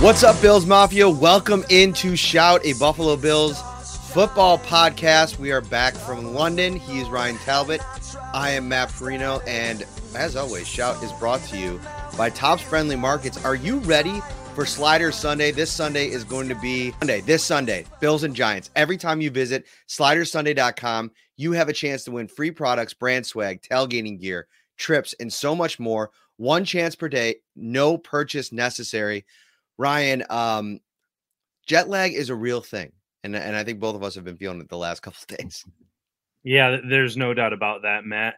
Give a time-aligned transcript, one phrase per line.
[0.00, 1.10] What's up, Bills Mafia?
[1.10, 3.60] Welcome into Shout, a Buffalo Bills
[4.12, 5.40] football podcast.
[5.40, 6.76] We are back from London.
[6.76, 7.80] He is Ryan Talbot.
[8.32, 9.40] I am Matt Parrino.
[9.44, 11.80] And as always, Shout is brought to you
[12.16, 13.44] by Tops Friendly Markets.
[13.44, 14.22] Are you ready
[14.54, 15.50] for Sliders Sunday?
[15.50, 17.20] This Sunday is going to be Sunday.
[17.20, 18.70] This Sunday, Bills and Giants.
[18.76, 23.62] Every time you visit slidersunday.com, you have a chance to win free products, brand swag,
[23.62, 26.12] tailgating gear, trips, and so much more.
[26.36, 29.26] One chance per day, no purchase necessary.
[29.78, 30.80] Ryan, um,
[31.66, 32.92] jet lag is a real thing,
[33.24, 35.38] and and I think both of us have been feeling it the last couple of
[35.38, 35.64] days.
[36.44, 38.34] Yeah, there's no doubt about that, Matt.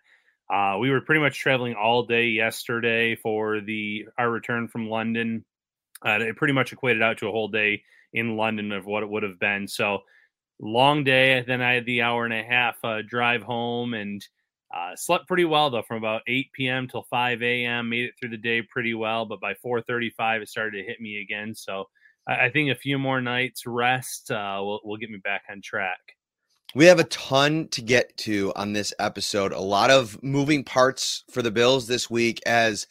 [0.52, 5.44] Uh, we were pretty much traveling all day yesterday for the our return from London.
[6.04, 7.82] Uh, it pretty much equated out to a whole day
[8.12, 9.68] in London of what it would have been.
[9.68, 10.02] So
[10.60, 11.42] long day.
[11.46, 14.26] Then I had the hour and a half uh, drive home and
[14.74, 16.88] uh, slept pretty well though, from about 8 p.m.
[16.88, 17.88] till 5 a.m.
[17.88, 21.20] Made it through the day pretty well, but by 4:35 it started to hit me
[21.20, 21.54] again.
[21.54, 21.88] So
[22.26, 25.60] I, I think a few more nights rest uh, will will get me back on
[25.60, 25.98] track.
[26.74, 29.52] We have a ton to get to on this episode.
[29.52, 32.86] A lot of moving parts for the Bills this week as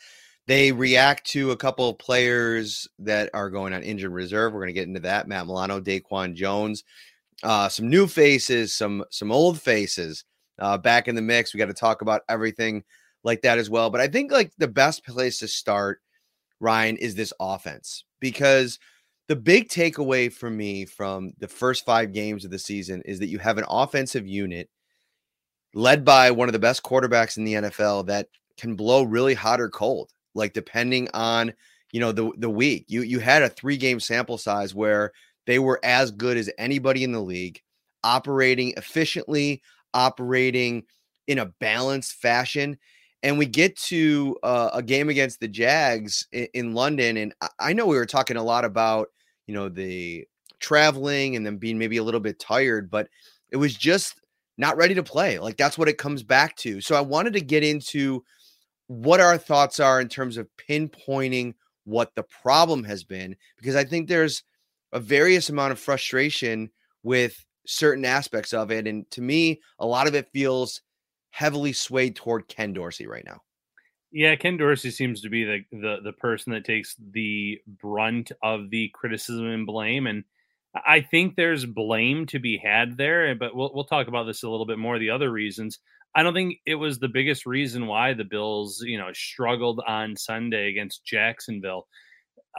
[0.47, 4.51] they react to a couple of players that are going on injured reserve.
[4.51, 5.29] We're going to get into that.
[5.29, 6.83] Matt Milano, DaQuan Jones,
[7.41, 10.25] uh, some new faces, some some old faces
[10.59, 11.53] uh, back in the mix.
[11.53, 12.83] We got to talk about everything
[13.23, 13.89] like that as well.
[13.89, 16.01] But I think like the best place to start,
[16.59, 18.79] Ryan, is this offense because
[19.27, 23.27] the big takeaway for me from the first five games of the season is that
[23.27, 24.69] you have an offensive unit
[25.75, 28.27] led by one of the best quarterbacks in the NFL that
[28.57, 31.53] can blow really hot or cold, like depending on
[31.91, 32.85] you know the the week.
[32.87, 35.11] You you had a three game sample size where
[35.45, 37.61] they were as good as anybody in the league,
[38.03, 39.61] operating efficiently,
[39.93, 40.83] operating
[41.27, 42.77] in a balanced fashion.
[43.21, 47.73] And we get to uh, a game against the Jags in, in London, and I,
[47.73, 49.09] know we were talking a lot about
[49.45, 50.25] you know the
[50.59, 53.09] traveling and them being maybe a little bit tired, but
[53.51, 54.21] it was just
[54.57, 55.39] not ready to play.
[55.39, 56.81] Like that's what it comes back to.
[56.81, 58.23] So I wanted to get into
[58.87, 63.83] what our thoughts are in terms of pinpointing what the problem has been, because I
[63.83, 64.43] think there's
[64.91, 66.69] a various amount of frustration
[67.03, 68.87] with certain aspects of it.
[68.87, 70.81] And to me, a lot of it feels
[71.29, 73.41] heavily swayed toward Ken Dorsey right now.
[74.11, 78.71] Yeah, Ken Dorsey seems to be the, the the person that takes the brunt of
[78.71, 80.23] the criticism and blame, and
[80.73, 83.27] I think there's blame to be had there.
[83.27, 84.97] Eh, but we'll we'll talk about this a little bit more.
[84.97, 85.77] The other reasons,
[86.15, 90.15] I don't think it was the biggest reason why the Bills, you know, struggled on
[90.15, 91.87] Sunday against Jacksonville.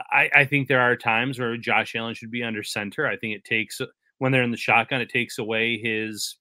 [0.09, 3.05] I, I think there are times where Josh Allen should be under center.
[3.05, 3.81] I think it takes
[4.21, 6.35] when they're in the shotgun, it takes away his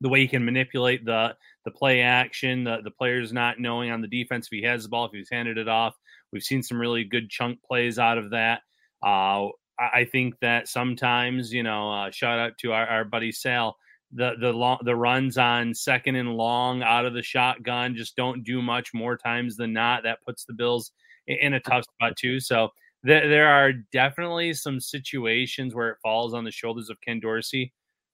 [0.00, 1.36] the way he can manipulate the
[1.66, 4.88] the play action, the, the players not knowing on the defense if he has the
[4.88, 5.94] ball, if he's handed it off.
[6.32, 8.62] We've seen some really good chunk plays out of that.
[9.04, 13.76] Uh, I think that sometimes, you know, uh, shout out to our, our buddy Sal.
[14.14, 18.42] The the long the runs on second and long out of the shotgun just don't
[18.44, 20.04] do much more times than not.
[20.04, 20.92] That puts the Bills
[21.26, 22.40] in, in a tough spot too.
[22.40, 22.70] So
[23.02, 27.72] there, there are definitely some situations where it falls on the shoulders of Ken Dorsey.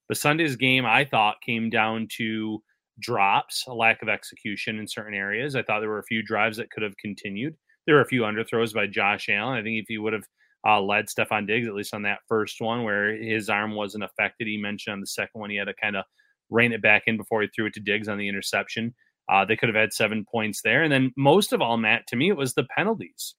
[0.08, 2.62] But Sunday's game, I thought, came down to
[3.00, 5.56] drops, a lack of execution in certain areas.
[5.56, 7.56] I thought there were a few drives that could have continued.
[7.86, 9.58] there were a few underthrows by Josh Allen.
[9.58, 10.24] I think if he would have
[10.66, 14.46] uh, led Stefon Diggs, at least on that first one where his arm wasn't affected,
[14.46, 16.04] he mentioned on the second one he had to kind of
[16.50, 18.94] rein it back in before he threw it to Diggs on the interception.
[19.28, 20.82] Uh, they could have had seven points there.
[20.82, 23.34] And then most of all, Matt, to me, it was the penalties.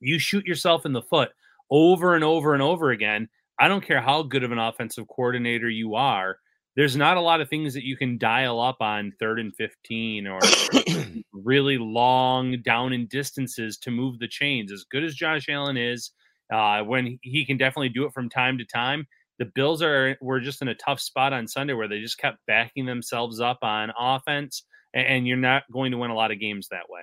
[0.00, 1.30] You shoot yourself in the foot
[1.70, 3.28] over and over and over again.
[3.58, 6.38] I don't care how good of an offensive coordinator you are.
[6.76, 10.26] There's not a lot of things that you can dial up on third and 15
[10.26, 10.38] or
[11.32, 14.72] really long down in distances to move the chains.
[14.72, 16.12] As good as Josh Allen is,
[16.50, 19.06] uh, when he can definitely do it from time to time,
[19.38, 22.38] the Bills are were just in a tough spot on Sunday where they just kept
[22.46, 24.64] backing themselves up on offense
[24.94, 27.02] and you're not going to win a lot of games that way.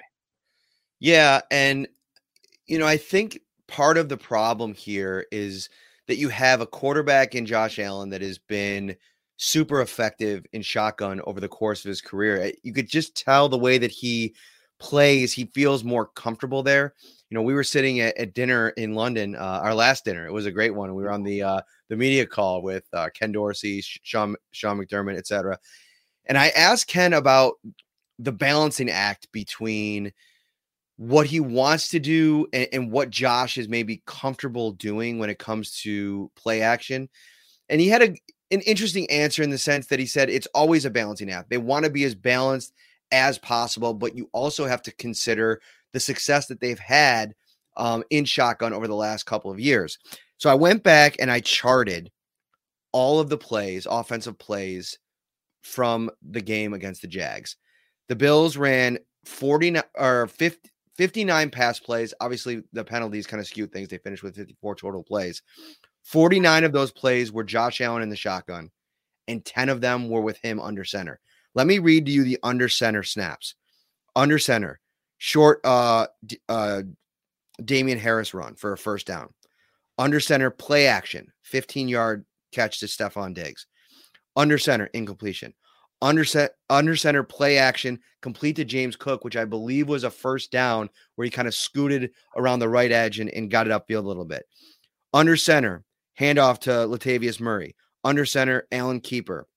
[1.00, 1.88] Yeah, and
[2.68, 5.70] you know, I think part of the problem here is
[6.08, 8.96] that you have a quarterback in Josh Allen that has been
[9.38, 12.42] super effective in shotgun over the course of his career.
[12.42, 14.34] Eh, you could just tell the way that he
[14.80, 16.94] plays, he feels more comfortable there.
[17.30, 20.26] You know, we were sitting at, at dinner in London, uh, our last dinner.
[20.26, 20.96] It was a great one.
[20.96, 25.18] We were on the uh, the media call with uh, Ken Dorsey, Sean Sean McDermott,
[25.18, 25.58] etc.
[26.26, 27.56] And I asked Ken about
[28.20, 30.14] the balancing act between
[30.98, 35.38] what he wants to do and, and, what Josh is maybe comfortable doing when it
[35.38, 37.08] comes to play action.
[37.70, 38.08] And he had a,
[38.50, 41.50] an interesting answer in the sense that he said it's always a balancing act.
[41.50, 42.74] They want to be as balanced
[43.12, 45.62] as possible, but you also have to consider
[45.94, 47.34] the success that they've had
[47.78, 50.00] um, in shotgun over the last couple of years.
[50.38, 52.12] So I went back and I charted
[52.92, 54.98] all of the plays, offensive plays
[55.62, 57.56] from the game against the Jags.
[58.10, 62.14] The Bills ran 49 or 50, 59 pass plays.
[62.20, 63.88] Obviously, the penalties kind of skewed things.
[63.88, 65.42] They finished with 54 total plays.
[66.04, 68.72] 49 of those plays were Josh Allen in the shotgun,
[69.28, 71.20] and 10 of them were with him under center.
[71.54, 73.56] Let me read to you the under center snaps.
[74.16, 74.80] Under center,
[75.18, 76.08] short uh
[76.50, 76.84] uh
[77.64, 79.34] Damien Harris run for a first down.
[79.98, 83.66] Under center, play action, 15 yard catch to Stefon Diggs.
[84.36, 85.54] Under center, incompletion
[86.02, 90.12] under set under center play action complete to James Cook, which I believe was a
[90.12, 93.72] first down where he kind of scooted around the right edge and, and got it
[93.72, 94.46] upfield a little bit.
[95.14, 95.84] Under center,
[96.20, 97.76] handoff to Latavius Murray.
[98.04, 99.48] Under center, Allen Keeper.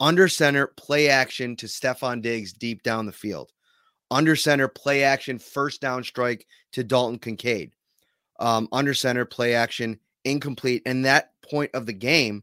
[0.00, 3.52] Under center, play action to Stefon Diggs deep down the field.
[4.10, 7.72] Under center, play action, first down strike to Dalton Kincaid.
[8.40, 10.82] Um, under center, play action, incomplete.
[10.84, 12.42] And that point of the game,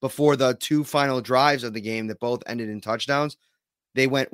[0.00, 3.36] before the two final drives of the game that both ended in touchdowns.
[3.94, 4.28] They went,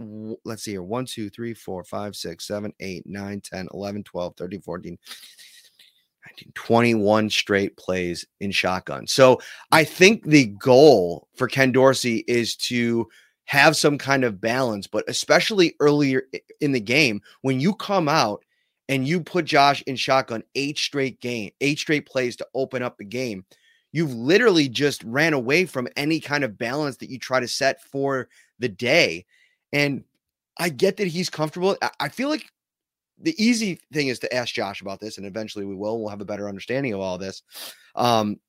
[0.45, 4.37] let's see here 1, 2, 3, 4, 5, 6, 7, 8, 9, 10, 11, 12,
[4.37, 4.99] 13, 14,
[6.27, 9.07] 19, 21 straight plays in shotgun.
[9.07, 9.41] So
[9.73, 13.09] I think the goal for Ken Dorsey is to
[13.47, 16.25] have some kind of balance, but especially earlier
[16.61, 18.45] in the game, when you come out
[18.89, 22.99] and you put Josh in shotgun eight straight game, eight straight plays to open up
[22.99, 23.45] the game
[23.95, 27.81] you've literally just ran away from any kind of balance that you try to set
[27.81, 29.25] for the day.
[29.73, 30.03] And
[30.59, 31.77] I get that he's comfortable.
[32.01, 32.45] I feel like
[33.21, 36.01] the easy thing is to ask Josh about this, and eventually we will.
[36.01, 37.43] We'll have a better understanding of all this.
[37.95, 38.41] Um,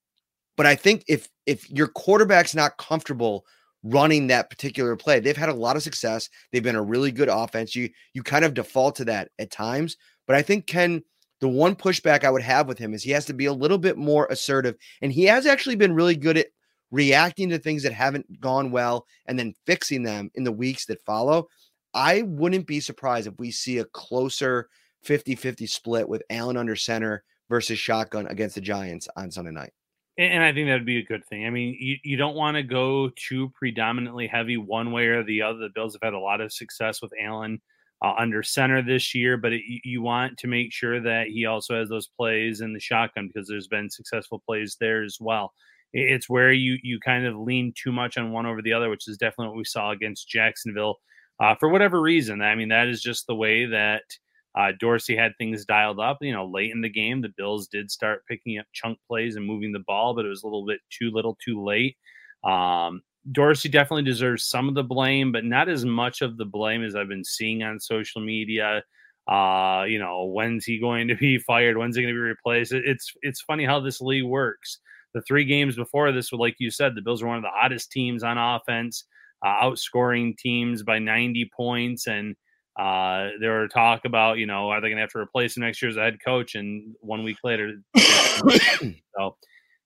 [0.58, 3.46] but I think if if your quarterback's not comfortable
[3.84, 6.28] running that particular play, they've had a lot of success.
[6.52, 7.76] They've been a really good offense.
[7.76, 9.96] You you kind of default to that at times.
[10.26, 11.04] But I think Ken
[11.42, 13.78] the one pushback I would have with him is he has to be a little
[13.78, 14.76] bit more assertive.
[15.02, 16.48] And he has actually been really good at
[16.92, 21.04] reacting to things that haven't gone well and then fixing them in the weeks that
[21.06, 21.48] follow.
[21.94, 24.70] I wouldn't be surprised if we see a closer
[25.04, 29.72] 50 50 split with Allen under center versus shotgun against the Giants on Sunday night.
[30.18, 31.46] And I think that would be a good thing.
[31.46, 35.42] I mean, you, you don't want to go too predominantly heavy one way or the
[35.42, 35.60] other.
[35.60, 37.62] The Bills have had a lot of success with Allen
[38.04, 41.76] uh, under center this year, but it, you want to make sure that he also
[41.78, 45.54] has those plays in the shotgun because there's been successful plays there as well.
[45.94, 49.08] It's where you you kind of lean too much on one over the other, which
[49.08, 50.98] is definitely what we saw against Jacksonville.
[51.40, 54.04] Uh, for whatever reason, I mean that is just the way that
[54.58, 56.18] uh, Dorsey had things dialed up.
[56.22, 59.46] You know, late in the game, the Bills did start picking up chunk plays and
[59.46, 61.96] moving the ball, but it was a little bit too little, too late.
[62.44, 66.84] Um, Dorsey definitely deserves some of the blame, but not as much of the blame
[66.84, 68.84] as I've been seeing on social media.
[69.28, 71.78] Uh, you know, when's he going to be fired?
[71.78, 72.72] When's he going to be replaced?
[72.74, 74.80] It's it's funny how this league works.
[75.14, 77.92] The three games before this, like you said, the Bills were one of the hottest
[77.92, 79.06] teams on offense,
[79.44, 82.36] uh, outscoring teams by 90 points, and
[82.78, 85.64] uh, there were talk about, you know, are they going to have to replace him
[85.64, 86.56] next year as a head coach?
[86.56, 89.38] And one week later, so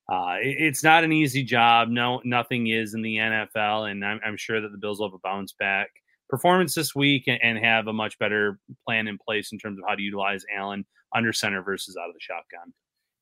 [0.10, 1.88] uh, it's not an easy job.
[1.89, 5.13] No, nothing is in the NFL, and I'm, I'm, sure that the Bills will have
[5.13, 5.89] a bounce back
[6.28, 9.86] performance this week and, and have a much better plan in place in terms of
[9.88, 10.84] how to utilize Allen
[11.16, 12.74] under center versus out of the shotgun.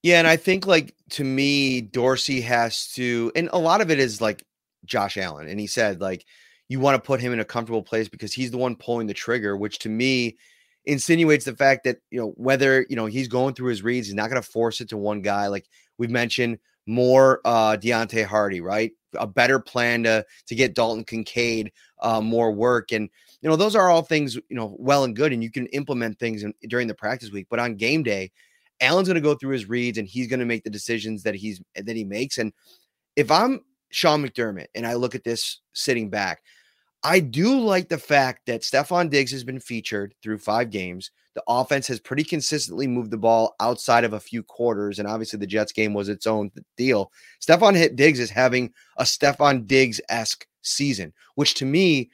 [0.02, 4.00] Yeah, and I think like to me, Dorsey has to, and a lot of it
[4.00, 4.44] is like
[4.86, 6.26] Josh Allen, and he said like
[6.70, 9.14] you want to put him in a comfortable place because he's the one pulling the
[9.14, 10.38] trigger, which to me
[10.86, 14.16] insinuates the fact that you know whether you know he's going through his reads, he's
[14.16, 15.48] not going to force it to one guy.
[15.48, 15.66] Like
[15.98, 18.92] we've mentioned, more uh Deonte Harty, right?
[19.20, 23.10] A better plan to to get Dalton Kincaid uh, more work, and
[23.42, 26.20] you know those are all things you know well and good, and you can implement
[26.20, 27.48] things in, during the practice week.
[27.50, 28.32] But on game day,
[28.82, 31.36] Allen's going to go through his reads and he's going to make the decisions that
[31.36, 32.38] he's that he makes.
[32.38, 32.54] And
[33.16, 36.42] if I'm Sean McDermott and I look at this sitting back,
[37.04, 41.12] I do like the fact that Stefon Diggs has been featured through five games.
[41.38, 45.38] The offense has pretty consistently moved the ball outside of a few quarters, and obviously
[45.38, 47.12] the Jets game was its own deal.
[47.40, 52.10] Stefon Diggs is having a Stefon Diggs esque season, which to me,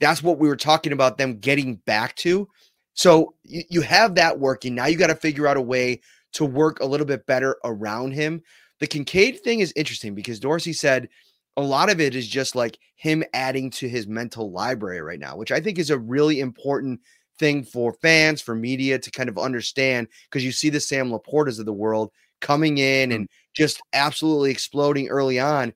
[0.00, 2.48] that's what we were talking about them getting back to.
[2.94, 4.74] So you, you have that working.
[4.74, 6.00] Now you got to figure out a way
[6.32, 8.40] to work a little bit better around him.
[8.80, 11.10] The Kincaid thing is interesting because Dorsey said
[11.58, 15.36] a lot of it is just like him adding to his mental library right now,
[15.36, 17.00] which I think is a really important
[17.38, 21.58] thing for fans, for media to kind of understand because you see the Sam LaPortas
[21.58, 22.10] of the world
[22.40, 23.14] coming in mm.
[23.14, 25.72] and just absolutely exploding early on.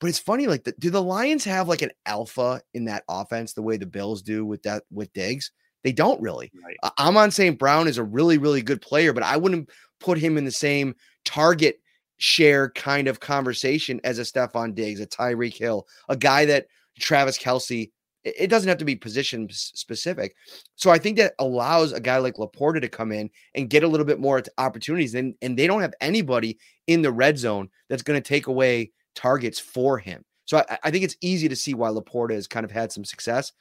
[0.00, 3.52] But it's funny, like, the, do the Lions have like an alpha in that offense
[3.52, 5.52] the way the Bills do with that with Diggs?
[5.84, 6.50] They don't really.
[6.64, 6.76] Right.
[6.82, 7.58] Uh, Amon St.
[7.58, 10.94] Brown is a really, really good player, but I wouldn't put him in the same
[11.24, 11.80] target
[12.18, 16.66] share kind of conversation as a Stefon Diggs, a Tyreek Hill, a guy that
[16.98, 17.90] Travis Kelce.
[18.24, 20.34] It doesn't have to be position specific.
[20.76, 23.88] So I think that allows a guy like LaPorta to come in and get a
[23.88, 25.14] little bit more opportunities.
[25.14, 28.92] And, and they don't have anybody in the red zone that's going to take away
[29.14, 30.24] targets for him.
[30.44, 33.04] So I, I, think it's easy to see why LaPorta has kind of had some
[33.04, 33.52] success.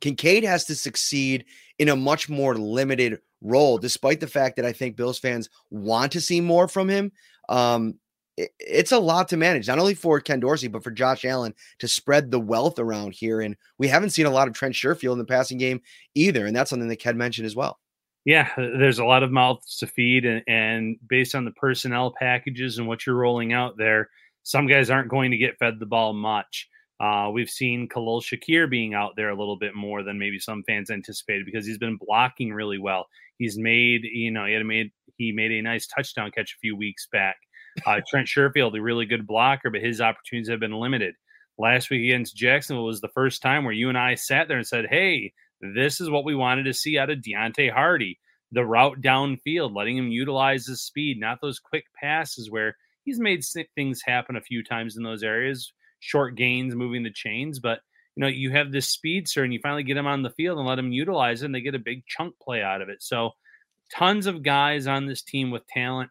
[0.00, 1.44] Kincaid has to succeed
[1.78, 6.12] in a much more limited role, despite the fact that I think Bills fans want
[6.12, 7.12] to see more from him.
[7.48, 7.98] Um,
[8.38, 11.54] it, it's a lot to manage, not only for Ken Dorsey, but for Josh Allen
[11.80, 13.40] to spread the wealth around here.
[13.40, 15.80] And we haven't seen a lot of Trent Sherfield in the passing game
[16.14, 16.46] either.
[16.46, 17.78] And that's something that Ken mentioned as well.
[18.24, 20.24] Yeah, there's a lot of mouths to feed.
[20.24, 24.08] And, and based on the personnel packages and what you're rolling out there,
[24.44, 26.68] some guys aren't going to get fed the ball much.
[27.00, 30.64] Uh, we've seen Khalil Shakir being out there a little bit more than maybe some
[30.64, 33.06] fans anticipated because he's been blocking really well.
[33.38, 36.76] He's made, you know, he had made he made a nice touchdown catch a few
[36.76, 37.36] weeks back.
[37.86, 41.14] Uh, Trent Sherfield, a really good blocker, but his opportunities have been limited.
[41.58, 44.66] Last week against Jacksonville was the first time where you and I sat there and
[44.66, 48.20] said, "Hey, this is what we wanted to see out of Deonte Harty
[48.52, 53.42] The route downfield, letting him utilize his speed, not those quick passes where he's made
[53.74, 57.58] things happen a few times in those areas short gains, moving the chains.
[57.58, 57.80] But
[58.16, 60.66] you know, you have this speedster, and you finally get him on the field and
[60.66, 63.02] let him utilize it, and they get a big chunk play out of it.
[63.02, 63.30] So,
[63.94, 66.10] tons of guys on this team with talent,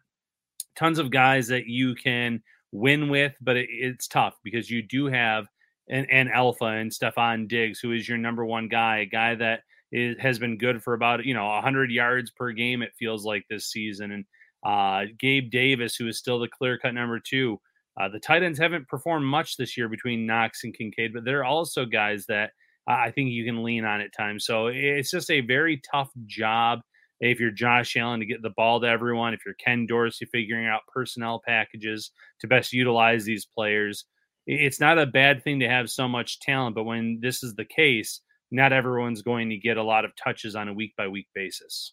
[0.78, 2.42] tons of guys that you can
[2.72, 5.46] win with, but it, it's tough because you do have
[5.88, 9.62] an, an alpha and Stefon Diggs, who is your number one guy, a guy that
[9.90, 12.82] is, has been good for about you know 100 yards per game.
[12.82, 14.24] It feels like this season, and
[14.64, 17.60] uh, Gabe Davis, who is still the clear cut number two.
[18.00, 21.44] Uh, the tight ends haven't performed much this year between Knox and Kincaid, but they're
[21.44, 22.52] also guys that
[22.86, 24.46] I think you can lean on at times.
[24.46, 26.80] So it's just a very tough job
[27.20, 30.66] if you're Josh Allen to get the ball to everyone, if you're Ken Dorsey figuring
[30.66, 32.10] out personnel packages
[32.40, 34.04] to best utilize these players.
[34.46, 37.64] It's not a bad thing to have so much talent, but when this is the
[37.64, 38.20] case,
[38.50, 41.92] not everyone's going to get a lot of touches on a week by week basis.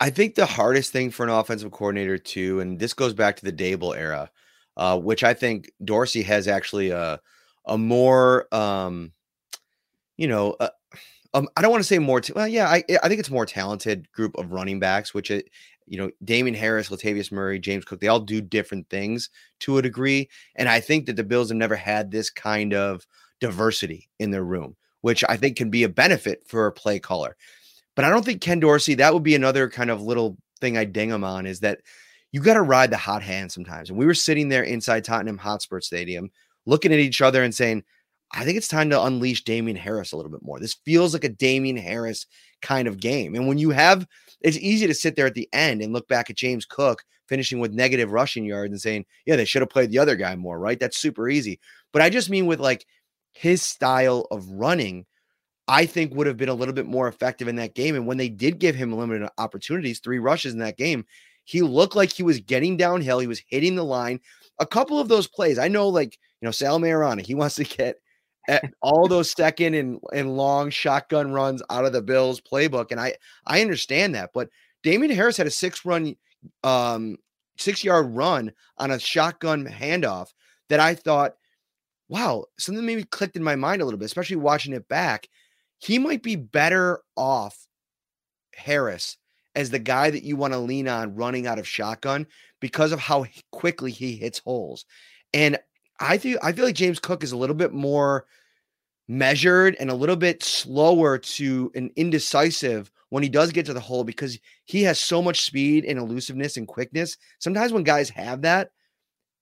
[0.00, 3.44] I think the hardest thing for an offensive coordinator too, and this goes back to
[3.44, 4.30] the Daboll era,
[4.76, 7.20] uh, which I think Dorsey has actually a
[7.66, 9.12] a more um,
[10.16, 10.68] you know, uh,
[11.34, 12.20] um, I don't want to say more.
[12.20, 15.50] T- well, yeah, I I think it's more talented group of running backs, which it
[15.86, 19.82] you know Damien Harris, Latavius Murray, James Cook, they all do different things to a
[19.82, 23.06] degree, and I think that the Bills have never had this kind of
[23.40, 27.36] diversity in their room, which I think can be a benefit for a play caller.
[27.96, 28.94] But I don't think Ken Dorsey.
[28.94, 31.80] That would be another kind of little thing I ding him on is that
[32.32, 33.90] you got to ride the hot hand sometimes.
[33.90, 36.30] And we were sitting there inside Tottenham Hotspur Stadium
[36.66, 37.84] looking at each other and saying,
[38.32, 40.58] I think it's time to unleash Damien Harris a little bit more.
[40.58, 42.26] This feels like a Damien Harris
[42.62, 43.34] kind of game.
[43.34, 44.06] And when you have,
[44.40, 47.58] it's easy to sit there at the end and look back at James Cook finishing
[47.58, 50.58] with negative rushing yards and saying, yeah, they should have played the other guy more,
[50.58, 50.78] right?
[50.78, 51.60] That's super easy.
[51.92, 52.86] But I just mean with like
[53.32, 55.06] his style of running,
[55.66, 57.94] I think would have been a little bit more effective in that game.
[57.94, 61.06] And when they did give him limited opportunities, three rushes in that game,
[61.44, 63.18] he looked like he was getting downhill.
[63.18, 64.20] He was hitting the line.
[64.58, 67.64] A couple of those plays, I know, like, you know, Sal Maiorana, he wants to
[67.64, 67.96] get
[68.82, 72.90] all those second and, and long shotgun runs out of the Bills playbook.
[72.90, 73.14] And I,
[73.46, 74.48] I understand that, but
[74.82, 76.16] Damien Harris had a six run,
[76.62, 77.16] um,
[77.56, 80.28] six yard run on a shotgun handoff
[80.68, 81.34] that I thought,
[82.08, 85.28] wow, something maybe clicked in my mind a little bit, especially watching it back.
[85.78, 87.66] He might be better off
[88.54, 89.16] Harris
[89.54, 92.26] as the guy that you want to lean on running out of shotgun
[92.60, 94.84] because of how quickly he hits holes.
[95.32, 95.58] And
[96.00, 98.26] I feel I feel like James Cook is a little bit more
[99.08, 103.80] measured and a little bit slower to an indecisive when he does get to the
[103.80, 107.16] hole because he has so much speed and elusiveness and quickness.
[107.38, 108.70] Sometimes when guys have that,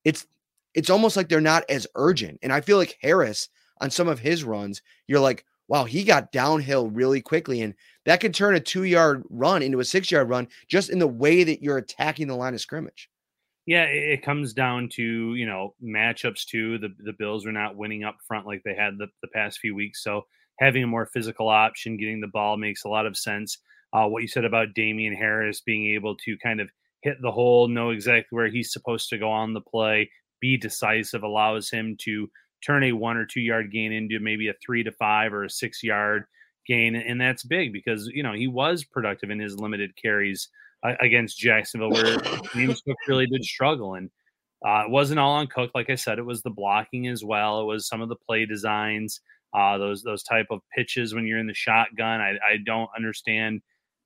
[0.05, 0.27] it's
[0.75, 2.39] it's almost like they're not as urgent.
[2.43, 3.49] And I feel like Harris
[3.81, 7.63] on some of his runs, you're like, wow, he got downhill really quickly.
[7.63, 10.99] And that could turn a two yard run into a six yard run just in
[10.99, 13.09] the way that you're attacking the line of scrimmage.
[13.67, 16.79] Yeah, it comes down to you know matchups too.
[16.79, 19.75] The the Bills are not winning up front like they had the, the past few
[19.75, 20.27] weeks, so
[20.59, 23.59] having a more physical option, getting the ball makes a lot of sense.
[23.93, 26.71] Uh, what you said about Damien Harris being able to kind of
[27.03, 31.23] hit the hole, know exactly where he's supposed to go on the play, be decisive,
[31.23, 32.31] allows him to
[32.65, 35.51] turn a one or two yard gain into maybe a three to five or a
[35.51, 36.25] six yard
[36.67, 40.49] gain, and that's big because you know he was productive in his limited carries
[40.83, 42.19] against Jacksonville, where
[42.55, 43.95] James Cook really did struggle.
[43.95, 44.11] And
[44.67, 46.19] uh, it wasn't all on Cook, like I said.
[46.19, 47.61] It was the blocking as well.
[47.61, 49.21] It was some of the play designs,
[49.55, 52.21] uh, those those type of pitches when you're in the shotgun.
[52.21, 53.63] I, I don't understand,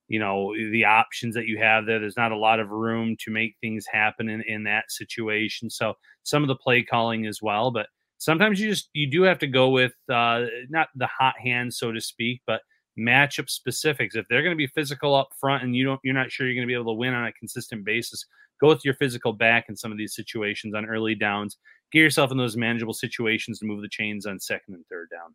[0.09, 1.99] you know, the options that you have there.
[1.99, 5.71] There's not a lot of room to make things happen in, in that situation.
[5.71, 7.87] So some of the play calling as well, but
[8.19, 11.93] sometimes you just you do have to go with uh, not the hot hand, so
[11.93, 12.61] to speak, but
[12.99, 14.17] matchup specifics.
[14.17, 16.55] If they're going to be physical up front and you don't, you're not sure you're
[16.55, 18.25] going to be able to win on a consistent basis,
[18.61, 21.59] go with your physical back in some of these situations on early downs.
[21.93, 25.35] Get yourself in those manageable situations to move the chains on second and third down.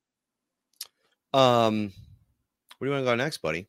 [1.33, 1.93] Um,
[2.77, 3.67] where do you want to go next, buddy?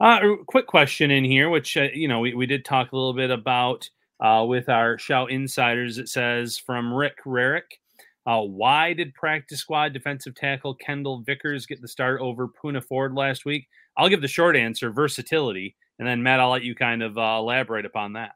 [0.00, 3.12] Uh, quick question in here, which uh, you know we, we did talk a little
[3.12, 3.88] bit about
[4.20, 5.98] uh, with our shout insiders.
[5.98, 7.79] It says from Rick Rarick.
[8.26, 13.14] Uh, why did practice squad defensive tackle Kendall Vickers get the start over Poona Ford
[13.14, 13.66] last week?
[13.96, 15.76] I'll give the short answer versatility.
[15.98, 18.32] And then, Matt, I'll let you kind of uh, elaborate upon that.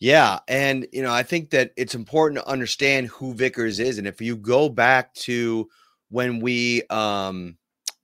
[0.00, 0.38] Yeah.
[0.46, 3.98] And, you know, I think that it's important to understand who Vickers is.
[3.98, 5.68] And if you go back to
[6.10, 7.56] when we um,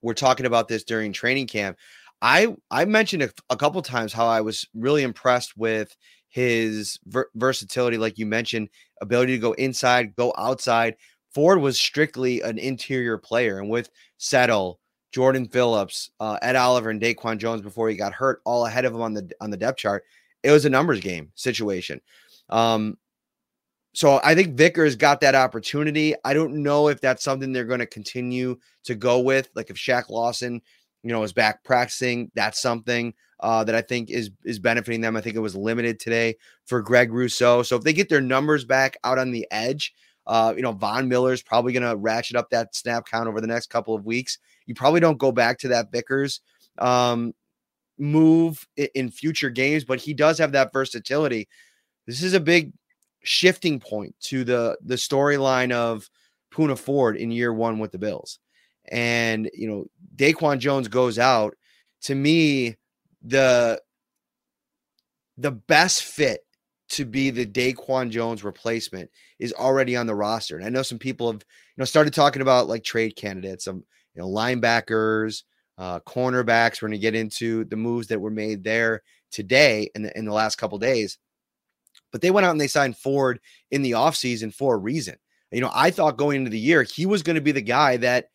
[0.02, 1.76] were talking about this during training camp,
[2.20, 5.94] I, I mentioned a, a couple times how I was really impressed with
[6.34, 8.68] his ver- versatility, like you mentioned,
[9.00, 10.96] ability to go inside, go outside.
[11.32, 14.80] Ford was strictly an interior player, and with Settle,
[15.12, 18.92] Jordan Phillips, uh, Ed Oliver, and DaQuan Jones before he got hurt, all ahead of
[18.92, 20.02] him on the on the depth chart,
[20.42, 22.00] it was a numbers game situation.
[22.50, 22.98] Um,
[23.92, 26.16] so I think Vickers got that opportunity.
[26.24, 29.50] I don't know if that's something they're going to continue to go with.
[29.54, 30.60] Like if Shaq Lawson,
[31.04, 35.16] you know, is back practicing, that's something uh, that I think is is benefiting them.
[35.16, 37.62] I think it was limited today for Greg Rousseau.
[37.62, 39.92] So if they get their numbers back out on the edge,
[40.26, 43.46] uh, you know, Von Miller's probably going to ratchet up that snap count over the
[43.46, 44.38] next couple of weeks.
[44.64, 46.40] You probably don't go back to that Vickers
[46.78, 47.34] um,
[47.98, 51.46] move in, future games, but he does have that versatility.
[52.06, 52.72] This is a big
[53.22, 56.08] shifting point to the the storyline of
[56.50, 58.38] Poona Ford in year one with the Bills.
[58.90, 61.56] And you know, DaQuan Jones goes out.
[62.02, 62.76] To me,
[63.22, 63.80] the
[65.36, 66.40] the best fit
[66.90, 70.56] to be the DaQuan Jones replacement is already on the roster.
[70.56, 73.84] And I know some people have, you know, started talking about like trade candidates, some,
[74.14, 75.42] you know, linebackers,
[75.78, 76.80] uh, cornerbacks.
[76.80, 80.24] We're going to get into the moves that were made there today in the, in
[80.24, 81.18] the last couple days.
[82.12, 85.16] But they went out and they signed Ford in the offseason for a reason.
[85.50, 87.96] You know, I thought going into the year, he was going to be the guy
[87.98, 88.26] that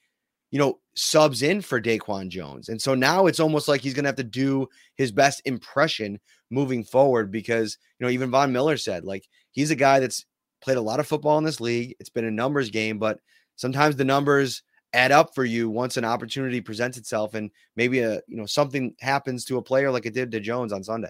[0.52, 2.70] you know, subs in for DaQuan Jones.
[2.70, 6.20] And so now it's almost like he's going to have to do his best impression
[6.50, 10.26] moving forward because, you know, even Von Miller said, like, he's a guy that's
[10.62, 11.96] played a lot of football in this league.
[12.00, 13.20] It's been a numbers game, but
[13.56, 18.16] sometimes the numbers add up for you once an opportunity presents itself and maybe a,
[18.28, 21.10] you know, something happens to a player like it did to Jones on Sunday.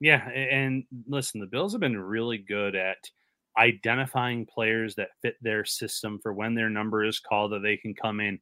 [0.00, 0.28] Yeah.
[0.28, 2.98] And listen, the Bills have been really good at
[3.58, 7.94] identifying players that fit their system for when their number is called that they can
[7.94, 8.38] come in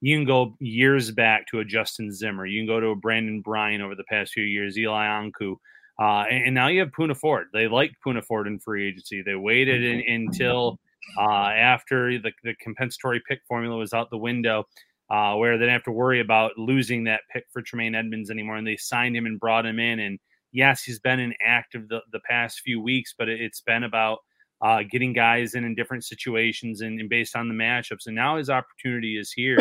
[0.00, 2.46] you can go years back to a Justin Zimmer.
[2.46, 5.56] You can go to a Brandon Bryan over the past few years, Eli Ankou.
[6.00, 7.48] Uh, and, and, now you have Poona Ford.
[7.52, 9.20] They liked Poona Ford in free agency.
[9.20, 10.78] They waited in, until
[11.18, 14.64] uh, after the, the, compensatory pick formula was out the window,
[15.10, 18.56] uh, where they didn't have to worry about losing that pick for Tremaine Edmunds anymore.
[18.56, 19.98] And they signed him and brought him in.
[19.98, 20.20] And
[20.52, 24.20] yes, he's been inactive the, the past few weeks, but it, it's been about
[24.60, 28.06] uh, getting guys in in different situations and, and, based on the matchups.
[28.06, 29.58] And now his opportunity is here.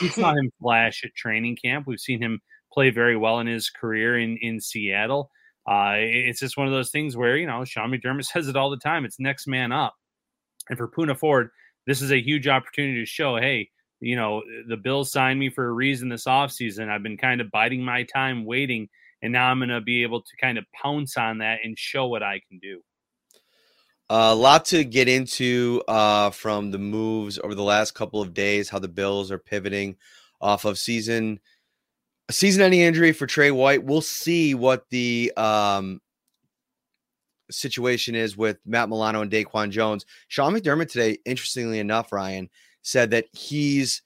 [0.00, 1.86] we saw him flash at training camp.
[1.86, 2.40] We've seen him
[2.72, 5.30] play very well in his career in in Seattle.
[5.70, 8.70] Uh, it's just one of those things where you know Sean McDermott says it all
[8.70, 9.04] the time.
[9.04, 9.94] It's next man up,
[10.68, 11.50] and for Poona Ford,
[11.86, 13.68] this is a huge opportunity to show, hey,
[14.00, 16.88] you know, the Bills signed me for a reason this offseason.
[16.88, 18.88] I've been kind of biding my time, waiting,
[19.22, 22.06] and now I'm going to be able to kind of pounce on that and show
[22.06, 22.80] what I can do.
[24.12, 28.68] A lot to get into uh, from the moves over the last couple of days,
[28.68, 29.94] how the Bills are pivoting
[30.40, 31.38] off of season
[32.28, 33.84] season-ending injury for Trey White.
[33.84, 36.00] We'll see what the um,
[37.52, 40.04] situation is with Matt Milano and DaQuan Jones.
[40.26, 42.50] Sean McDermott today, interestingly enough, Ryan
[42.82, 44.02] said that he's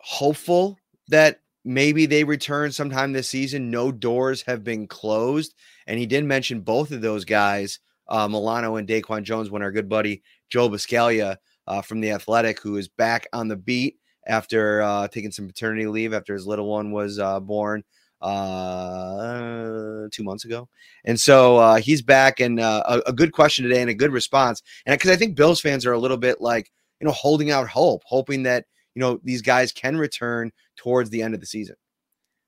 [0.00, 3.70] hopeful that maybe they return sometime this season.
[3.70, 5.54] No doors have been closed,
[5.86, 9.72] and he did mention both of those guys uh, Milano and DaQuan Jones when our
[9.72, 11.36] good buddy Joe Buscaglia
[11.66, 15.86] uh, from the Athletic, who is back on the beat after uh, taking some paternity
[15.86, 17.84] leave after his little one was uh, born
[18.20, 20.68] uh, two months ago.
[21.04, 24.62] And so uh, he's back, and a, a, good question today and a good response.
[24.86, 27.68] And because I think Bills fans are a little bit like, you know, holding out
[27.68, 28.64] hope, hoping that,
[28.94, 31.76] you know, these guys can return towards the end of the season.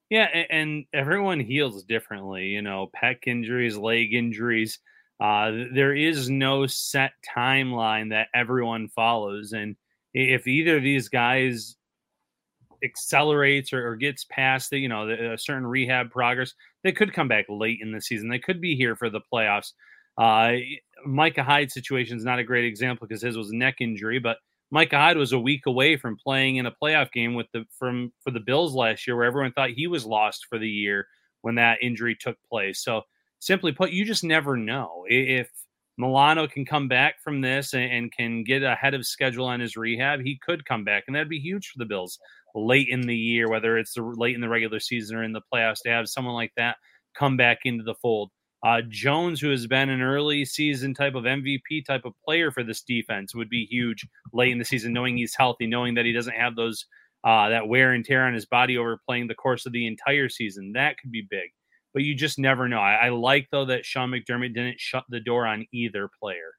[0.09, 2.47] Yeah, and everyone heals differently.
[2.47, 4.79] You know, pec injuries, leg injuries.
[5.21, 9.77] Uh, there is no set timeline that everyone follows, and
[10.13, 11.77] if either of these guys
[12.85, 16.53] accelerates or, or gets past the you know the, a certain rehab progress,
[16.85, 18.29] they could come back late in the season.
[18.29, 19.73] They could be here for the playoffs.
[20.19, 20.53] Uh,
[21.05, 24.39] Micah Hyde situation is not a great example because his was a neck injury, but
[24.71, 28.13] Micah Hyde was a week away from playing in a playoff game with the from
[28.23, 31.07] for the Bills last year, where everyone thought he was lost for the year
[31.43, 32.83] when that injury took place.
[32.83, 33.03] So
[33.47, 35.05] simply put, you just never know.
[35.09, 35.51] If
[35.97, 39.77] Milano can come back from this and, and, can get ahead of schedule on his
[39.77, 42.19] rehab, he could come back, and that'd be huge for the Bills
[42.55, 45.83] late in the year, whether it's late in the regular season or in the playoffs,
[45.85, 46.77] to have someone like that
[47.17, 48.31] come back into the fold.
[48.65, 52.65] Uh, Jones, who has been an early season type of MVP type of player for
[52.65, 56.13] this defense, would be huge late in the season, knowing he's healthy, knowing that he
[56.13, 56.85] doesn't have those
[57.25, 60.29] uh, that wear and tear on his body over playing the course of the entire
[60.29, 60.73] season.
[60.75, 61.51] That could be big
[61.97, 62.79] but you just never know.
[62.79, 66.53] I, I, like though that Sean McDermott didn't shut the door on either player.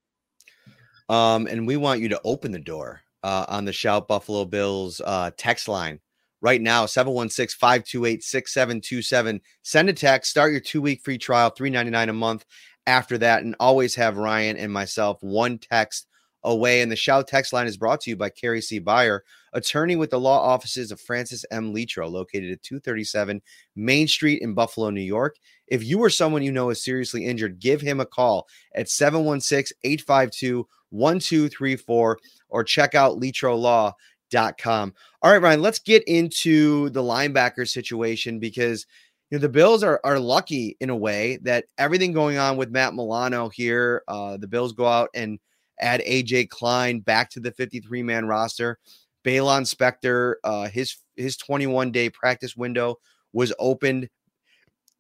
[1.10, 5.00] Um, and we want you to open the door uh, on the Shout Buffalo Bills
[5.06, 6.00] uh, text line
[6.42, 12.46] right now 716-528-6727 send a text start your two week free trial 399 a month
[12.86, 16.06] after that and always have ryan and myself one text
[16.48, 16.82] away.
[16.82, 18.80] And the Shout text line is brought to you by Carrie C.
[18.80, 19.20] Byer,
[19.58, 21.74] attorney with the law offices of Francis M.
[21.74, 23.42] Letro, located at 237
[23.76, 25.36] Main Street in Buffalo, New York.
[25.68, 29.76] If you or someone you know is seriously injured, give him a call at 716
[29.84, 32.18] 852 1234
[32.50, 34.94] or check out letrolaw.com.
[35.22, 38.86] All right, Ryan, let's get into the linebacker situation because
[39.30, 42.72] you know the Bills are are lucky in a way that everything going on with
[42.72, 45.40] Matt Milano here, uh, the Bills go out and
[45.80, 48.80] add AJ Klein back to the 53 man roster.
[49.28, 52.96] Baylon Spector, uh, his his 21 day practice window
[53.34, 54.08] was opened,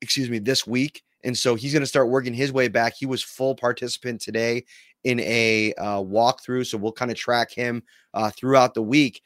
[0.01, 2.93] excuse me, this week, and so he's going to start working his way back.
[2.97, 4.65] He was full participant today
[5.05, 9.21] in a uh, walkthrough, so we'll kind of track him uh, throughout the week.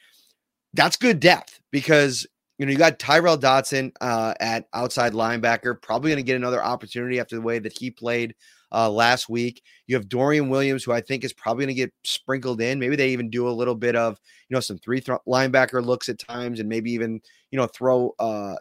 [0.75, 2.27] That's good depth because
[2.59, 6.63] you know you got Tyrel Dodson uh, at outside linebacker, probably going to get another
[6.63, 8.35] opportunity after the way that he played
[8.71, 9.61] uh, last week.
[9.87, 12.79] You have Dorian Williams, who I think is probably going to get sprinkled in.
[12.79, 16.09] Maybe they even do a little bit of, you know, some three th- linebacker looks
[16.09, 18.55] at times and maybe even, you know, throw uh,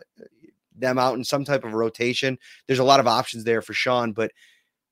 [0.77, 2.39] them out in some type of rotation.
[2.67, 4.33] There's a lot of options there for Sean, but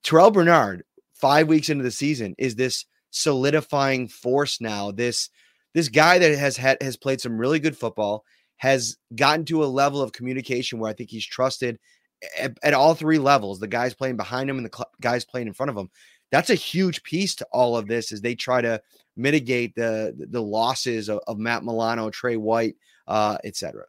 [0.05, 4.91] Terrel Bernard, five weeks into the season, is this solidifying force now.
[4.91, 5.31] This
[5.75, 8.25] this guy that has had has played some really good football,
[8.57, 11.79] has gotten to a level of communication where I think he's trusted
[12.39, 15.47] at, at, all three levels the guys playing behind him and the cl- guys playing
[15.47, 15.91] in front of him
[16.31, 18.81] that's a huge piece to all of this as they try to
[19.17, 22.75] mitigate the the losses of, of matt milano trey white
[23.07, 23.85] uh etc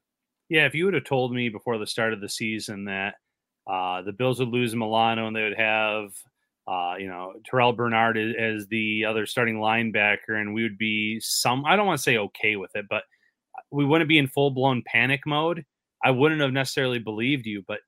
[0.50, 3.16] yeah if you would have told me before the start of the season that
[3.68, 6.12] uh the bills would lose milano and they would have
[6.70, 11.66] uh, you know, terrel Bernard as, the other starting linebacker, and we would be some.
[11.66, 13.02] I don't want to say okay with it, but
[13.72, 15.66] we wouldn't be in full blown panic mode.
[16.04, 17.80] I wouldn't have necessarily believed you, but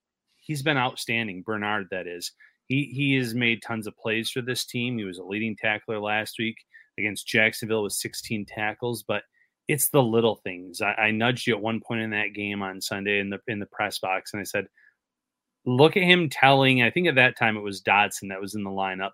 [0.52, 1.44] he's been outstanding.
[1.44, 2.34] Bernard, that is.
[2.68, 4.98] He he has made tons of plays for this team.
[4.98, 6.58] He was a leading tackler last week
[6.98, 9.24] against Jacksonville with 16 tackles, but
[9.68, 10.82] it's the little things.
[10.82, 13.60] I, I nudged you at one point in that game on Sunday in the in
[13.60, 14.68] the press box, and I said,
[15.66, 18.64] "Look at him telling." I think at that time it was Dodson that was in
[18.64, 19.12] the lineup.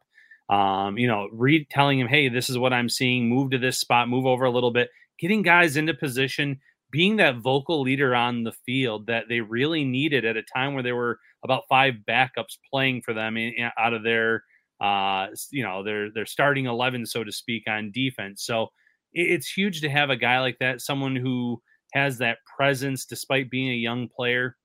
[0.49, 1.27] Um, you know,
[1.69, 3.29] telling him, hey, this is what I'm seeing.
[3.29, 4.09] Move to this spot.
[4.09, 4.89] Move over a little bit.
[5.19, 10.25] Getting guys into position, being that vocal leader on the field that they really needed
[10.25, 13.93] at a time where there were about five backups playing for them in, in, out
[13.93, 14.43] of their
[14.79, 18.43] uh, you know, their their starting eleven, so to speak, on defense.
[18.45, 18.67] So
[19.13, 21.61] it, it's huge to have a guy like that, someone who
[21.93, 24.55] has that presence despite being a young player.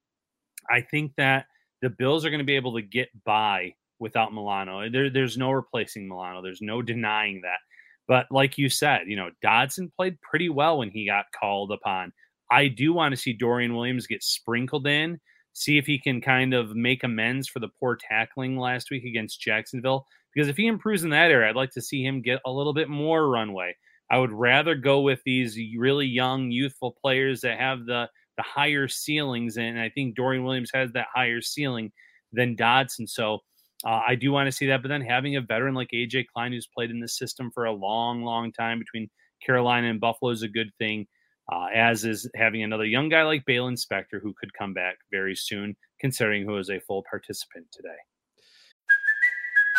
[0.71, 1.47] I think that
[1.81, 4.89] the Bills are going to be able to get by without Milano.
[4.91, 6.43] There, there's no replacing Milano.
[6.43, 7.59] There's no denying that.
[8.09, 12.13] But like you said, you know, Dodson played pretty well when he got called upon.
[12.51, 15.19] I do want to see Dorian Williams get sprinkled in
[15.53, 19.41] see if he can kind of make amends for the poor tackling last week against
[19.41, 20.07] Jacksonville.
[20.35, 22.73] Because if he improves in that area, I'd like to see him get a little
[22.73, 23.77] bit more runway.
[24.11, 28.89] I would rather go with these really young, youthful players that have the the higher
[28.89, 31.93] ceilings, and I think Dorian Williams has that higher ceiling
[32.33, 33.07] than Dodson.
[33.07, 33.41] So
[33.85, 34.83] uh, I do want to see that.
[34.83, 37.73] But then having a veteran like AJ Klein, who's played in the system for a
[37.73, 39.09] long, long time between
[39.45, 41.07] Carolina and Buffalo, is a good thing
[41.51, 45.35] uh, as is having another young guy like Baylon Spector who could come back very
[45.35, 47.89] soon, considering who is a full participant today.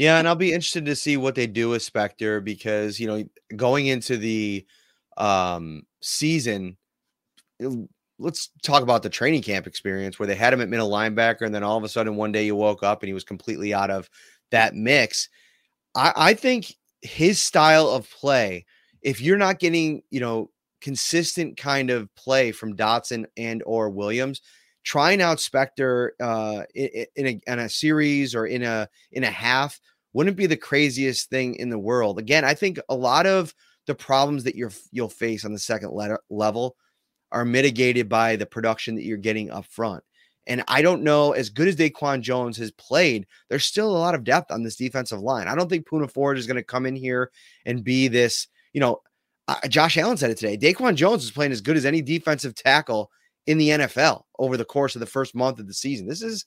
[0.00, 3.22] Yeah, and I'll be interested to see what they do with Spector because you know
[3.54, 4.66] going into the
[5.18, 6.78] um, season,
[8.18, 11.54] let's talk about the training camp experience where they had him at middle linebacker, and
[11.54, 13.90] then all of a sudden one day you woke up and he was completely out
[13.90, 14.08] of
[14.50, 15.28] that mix.
[15.94, 18.64] I, I think his style of play,
[19.02, 24.40] if you're not getting you know consistent kind of play from Dodson and or Williams.
[24.82, 29.78] Trying out Spector uh, in, a, in a series or in a in a half
[30.12, 32.18] wouldn't be the craziest thing in the world.
[32.18, 33.54] Again, I think a lot of
[33.86, 36.76] the problems that you're you'll face on the second letter, level
[37.32, 40.02] are mitigated by the production that you're getting up front.
[40.46, 44.14] And I don't know, as good as DaQuan Jones has played, there's still a lot
[44.14, 45.46] of depth on this defensive line.
[45.46, 47.30] I don't think Poona Ford is going to come in here
[47.66, 49.00] and be this, you know,
[49.46, 50.56] uh, Josh Allen said it today.
[50.56, 53.10] DaQuan Jones is playing as good as any defensive tackle
[53.46, 56.06] in the NFL over the course of the first month of the season.
[56.06, 56.44] This is,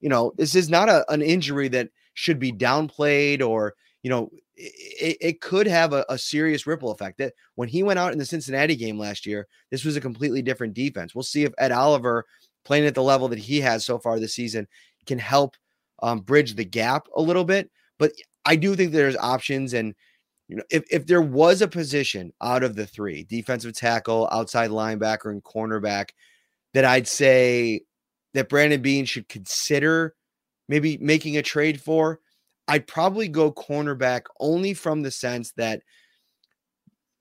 [0.00, 4.30] you know, this is not a, an injury that should be downplayed or, you know,
[4.56, 7.18] it, it could have a, a, serious ripple effect.
[7.18, 10.42] That when he went out in the Cincinnati game last year, this was a completely
[10.42, 11.14] different defense.
[11.14, 12.24] We'll see if Ed Oliver,
[12.64, 14.68] playing at the level that he has so far this season,
[15.06, 15.56] can help
[16.02, 17.70] um, bridge the gap a little bit.
[17.98, 18.12] But
[18.44, 19.94] I do think there's options and
[20.48, 24.70] you know, if, if there was a position out of the three, defensive tackle, outside
[24.70, 26.10] linebacker, and cornerback,
[26.74, 27.80] that I'd say
[28.34, 30.14] that Brandon Beane should consider
[30.68, 32.20] maybe making a trade for,
[32.68, 35.82] I'd probably go cornerback only from the sense that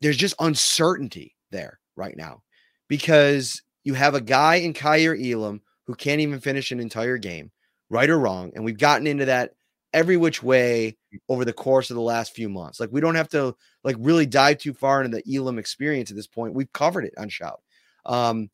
[0.01, 2.43] there's just uncertainty there right now
[2.87, 7.51] because you have a guy in Kaiir Elam who can't even finish an entire game,
[7.89, 8.51] right or wrong.
[8.55, 9.51] And we've gotten into that
[9.93, 10.97] every which way
[11.29, 12.79] over the course of the last few months.
[12.79, 16.15] Like we don't have to like really dive too far into the Elam experience at
[16.15, 16.55] this point.
[16.55, 17.61] We've covered it on Shout.
[18.05, 18.49] Um,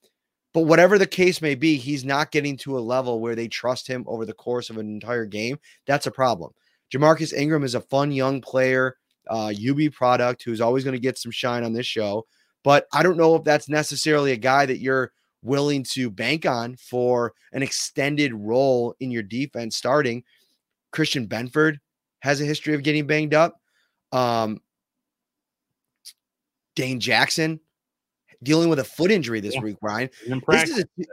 [0.53, 3.87] but whatever the case may be, he's not getting to a level where they trust
[3.87, 5.59] him over the course of an entire game.
[5.85, 6.51] That's a problem.
[6.93, 8.97] Jamarcus Ingram is a fun young player,
[9.29, 12.25] uh, UB product who's always going to get some shine on this show.
[12.63, 16.75] But I don't know if that's necessarily a guy that you're willing to bank on
[16.75, 20.23] for an extended role in your defense starting
[20.91, 21.77] Christian Benford
[22.19, 23.59] has a history of getting banged up.
[24.11, 24.61] Um,
[26.75, 27.59] Dane Jackson
[28.43, 29.61] dealing with a foot injury this yeah.
[29.61, 30.09] week, Brian.
[30.49, 31.05] This is a,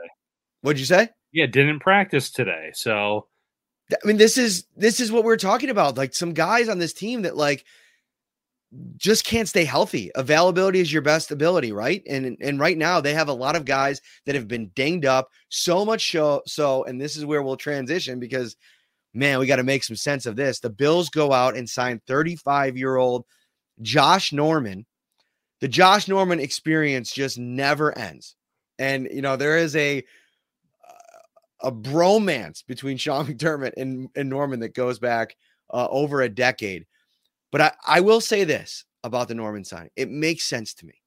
[0.61, 1.09] what'd you say?
[1.31, 2.71] Yeah, didn't practice today.
[2.73, 3.27] So
[3.91, 5.97] I mean, this is this is what we're talking about.
[5.97, 7.65] Like some guys on this team that like
[8.97, 10.11] just can't stay healthy.
[10.15, 12.03] Availability is your best ability, right?
[12.07, 15.29] And and right now they have a lot of guys that have been dinged up
[15.49, 18.57] so much so so and this is where we'll transition because
[19.13, 20.59] man, we got to make some sense of this.
[20.59, 23.25] The Bills go out and sign 35 year old
[23.81, 24.85] Josh Norman.
[25.61, 28.35] The Josh Norman experience just never ends.
[28.79, 30.03] And, you know, there is a,
[31.61, 35.35] a bromance between Sean McDermott and, and Norman that goes back
[35.73, 36.85] uh, over a decade.
[37.51, 41.01] But I, I will say this about the Norman sign it makes sense to me.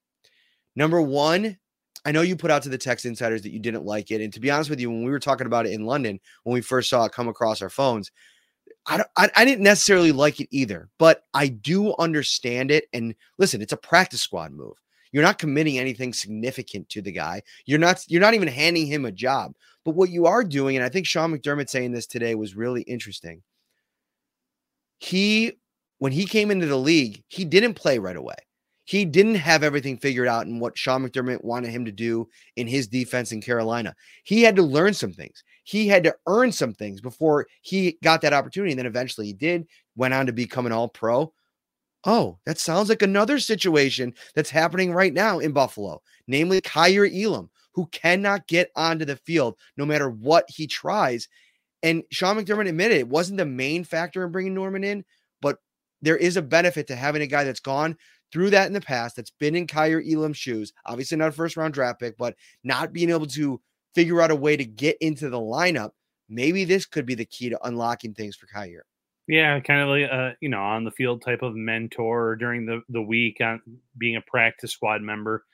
[0.75, 1.57] Number one,
[2.05, 4.21] I know you put out to the text insiders that you didn't like it.
[4.21, 6.53] And to be honest with you, when we were talking about it in London, when
[6.53, 8.11] we first saw it come across our phones,
[8.87, 12.85] I, I, didn't necessarily like it either, but I do understand it.
[12.93, 14.73] And listen, it's a practice squad move.
[15.11, 17.43] You're not committing anything significant to the guy.
[17.65, 19.55] You're not you're not even handing him a job.
[19.83, 22.81] But what you are doing, and I think Sean McDermott saying this today was really
[22.83, 23.43] interesting.
[24.99, 25.53] He
[25.99, 28.35] when he came into the league, he didn't play right away.
[28.85, 32.67] He didn't have everything figured out in what Sean McDermott wanted him to do in
[32.67, 33.95] his defense in Carolina.
[34.23, 35.43] He had to learn some things.
[35.63, 38.71] He had to earn some things before he got that opportunity.
[38.71, 41.33] And then eventually he did, went on to become an all pro.
[42.03, 47.49] Oh, that sounds like another situation that's happening right now in Buffalo, namely Kaiir Elam,
[47.73, 51.27] who cannot get onto the field no matter what he tries.
[51.83, 55.05] And Sean McDermott admitted it wasn't the main factor in bringing Norman in,
[55.41, 55.57] but
[56.01, 57.97] there is a benefit to having a guy that's gone
[58.31, 61.57] through that in the past, that's been in Kaiir Elam's shoes, obviously not a first
[61.57, 63.61] round draft pick, but not being able to
[63.95, 65.91] figure out a way to get into the lineup.
[66.29, 68.81] Maybe this could be the key to unlocking things for Kaiir.
[69.27, 72.81] Yeah, kind of like uh, you know, on the field type of mentor during the
[72.89, 73.61] the week on
[73.97, 75.45] being a practice squad member.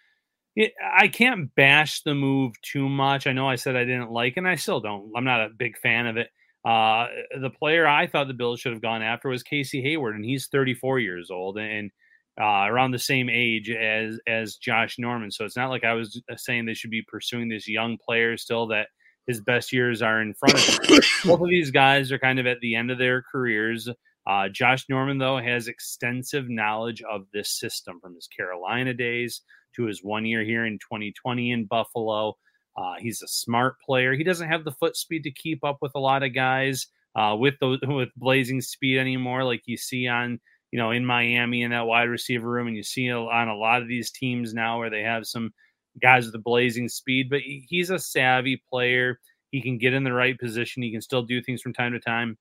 [0.56, 3.28] It, I can't bash the move too much.
[3.28, 5.12] I know I said I didn't like, and I still don't.
[5.16, 6.30] I'm not a big fan of it.
[6.66, 7.08] Uh,
[7.40, 10.48] the player I thought the Bills should have gone after was Casey Hayward, and he's
[10.48, 11.92] 34 years old and
[12.40, 15.32] uh, around the same age as as Josh Norman.
[15.32, 18.38] So it's not like I was uh, saying they should be pursuing this young player
[18.38, 18.88] still that
[19.26, 21.02] his best years are in front of him.
[21.26, 23.90] Both of these guys are kind of at the end of their careers.
[24.26, 29.42] Uh, Josh Norman, though, has extensive knowledge of this system from his Carolina days
[29.76, 32.36] to his one year here in 2020 in Buffalo.
[32.76, 34.14] Uh, he's a smart player.
[34.14, 37.36] He doesn't have the foot speed to keep up with a lot of guys uh,
[37.36, 40.40] with those with blazing speed anymore, like you see on
[40.72, 43.82] you know in Miami in that wide receiver room, and you see on a lot
[43.82, 45.54] of these teams now where they have some
[46.02, 49.20] guys with the blazing speed, but he's a savvy player.
[49.52, 50.84] He can get in the right position.
[50.84, 52.38] He can still do things from time to time.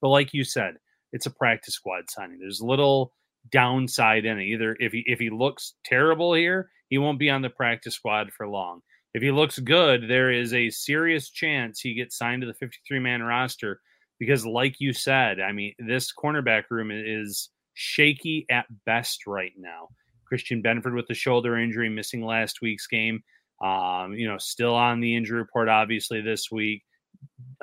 [0.00, 0.74] But like you said,
[1.12, 2.38] it's a practice squad signing.
[2.38, 3.12] There's little
[3.50, 4.44] downside in it.
[4.44, 8.32] Either if he if he looks terrible here, he won't be on the practice squad
[8.32, 8.80] for long.
[9.12, 12.98] If he looks good, there is a serious chance he gets signed to the 53
[13.00, 13.80] man roster
[14.20, 19.88] because, like you said, I mean, this cornerback room is shaky at best right now.
[20.26, 23.24] Christian Benford with the shoulder injury, missing last week's game.
[23.64, 26.84] Um, you know, still on the injury report, obviously, this week.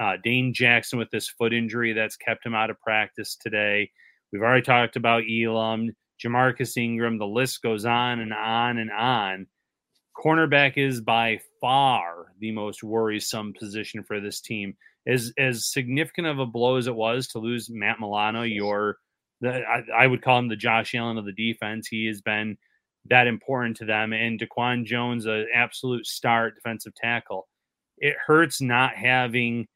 [0.02, 3.90] Uh, Dane Jackson with this foot injury that's kept him out of practice today.
[4.34, 7.18] We've already talked about Elam, Ja'Marcus Ingram.
[7.18, 9.48] The list goes on and on and on.
[10.18, 14.76] Cornerback is by far the most worrisome position for this team.
[15.08, 18.98] As as significant of a blow as it was to lose Matt Milano, your
[19.42, 21.88] the, I, I, would call him the Josh Allen of the defense.
[21.88, 22.58] He has been
[23.10, 24.14] that important to them.
[24.14, 27.48] And DaQuan Jones, an absolute start defensive tackle.
[27.98, 29.68] It hurts not having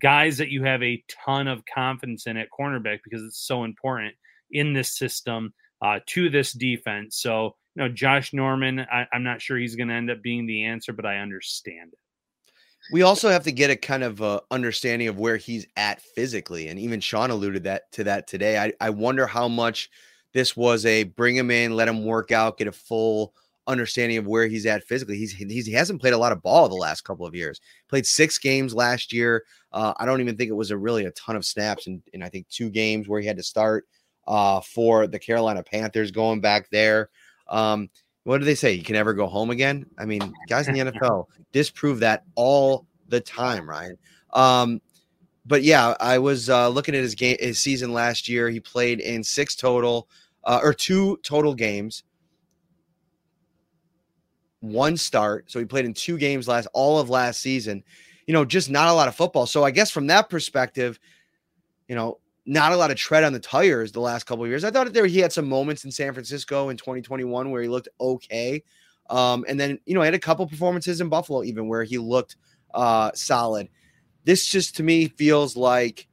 [0.00, 4.14] guys that you have a ton of confidence in at cornerback because it's so important
[4.50, 7.20] in this system uh, to this defense.
[7.20, 10.46] So, you know, Josh Norman, I, I'm not sure he's going to end up being
[10.46, 11.98] the answer, but I understand it.
[12.92, 16.68] We also have to get a kind of uh, understanding of where he's at physically,
[16.68, 18.58] and even Sean alluded that to that today.
[18.58, 19.90] I, I wonder how much
[20.32, 23.34] this was a bring him in, let him work out, get a full
[23.66, 25.16] understanding of where he's at physically.
[25.16, 27.60] He's, he's he hasn't played a lot of ball the last couple of years.
[27.88, 29.44] Played six games last year.
[29.72, 32.28] Uh, I don't even think it was a really a ton of snaps in I
[32.28, 33.86] think two games where he had to start
[34.26, 37.10] uh, for the Carolina Panthers going back there.
[37.48, 37.90] Um,
[38.24, 38.72] what do they say?
[38.72, 39.86] You can never go home again.
[39.98, 43.96] I mean, guys in the NFL disprove that all the time, Ryan.
[44.32, 44.80] Um,
[45.46, 48.48] but yeah, I was uh, looking at his game, his season last year.
[48.50, 50.08] He played in six total,
[50.44, 52.04] uh, or two total games,
[54.60, 55.50] one start.
[55.50, 57.82] So he played in two games last all of last season.
[58.26, 59.46] You know, just not a lot of football.
[59.46, 61.00] So I guess from that perspective,
[61.88, 64.64] you know, not a lot of tread on the tires the last couple of years.
[64.64, 67.68] I thought that there he had some moments in San Francisco in 2021 where he
[67.68, 68.62] looked okay.
[69.10, 71.98] Um, and then, you know, he had a couple performances in Buffalo even where he
[71.98, 72.36] looked
[72.74, 73.68] uh, solid.
[74.24, 76.06] This just to me feels like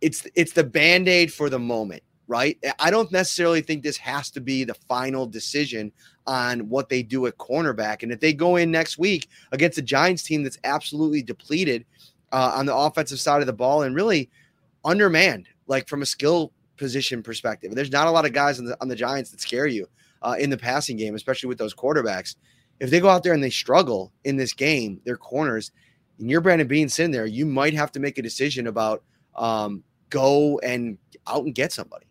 [0.00, 2.58] it's it's the band-aid for the moment, right?
[2.78, 5.92] I don't necessarily think this has to be the final decision
[6.26, 8.02] on what they do at cornerback.
[8.02, 11.84] And if they go in next week against a Giants team that's absolutely depleted
[12.32, 14.30] uh, on the offensive side of the ball and really–
[14.84, 17.70] undermanned, like from a skill position perspective.
[17.70, 19.88] And there's not a lot of guys on the, on the Giants that scare you
[20.22, 22.36] uh, in the passing game, especially with those quarterbacks.
[22.80, 25.70] If they go out there and they struggle in this game, their corners,
[26.18, 29.02] and you're Brandon Beane sitting there, you might have to make a decision about
[29.36, 32.06] um, go and out and get somebody.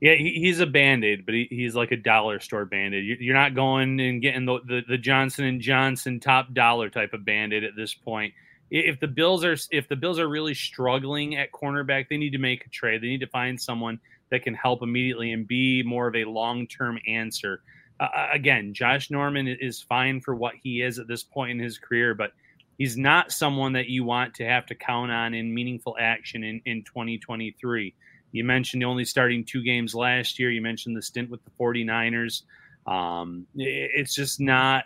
[0.00, 3.18] Yeah, he's a band aid, but he's like a dollar store band aid.
[3.18, 7.24] You're not going and getting the, the, the Johnson and Johnson top dollar type of
[7.24, 8.34] band aid at this point
[8.70, 12.38] if the Bills are if the Bills are really struggling at cornerback, they need to
[12.38, 13.02] make a trade.
[13.02, 14.00] They need to find someone
[14.30, 17.62] that can help immediately and be more of a long term answer.
[17.98, 21.78] Uh, again, Josh Norman is fine for what he is at this point in his
[21.78, 22.32] career, but
[22.76, 26.60] he's not someone that you want to have to count on in meaningful action in,
[26.66, 27.94] in 2023.
[28.32, 30.50] You mentioned only starting two games last year.
[30.50, 32.42] You mentioned the stint with the 49ers.
[32.86, 34.84] Um, it's just not,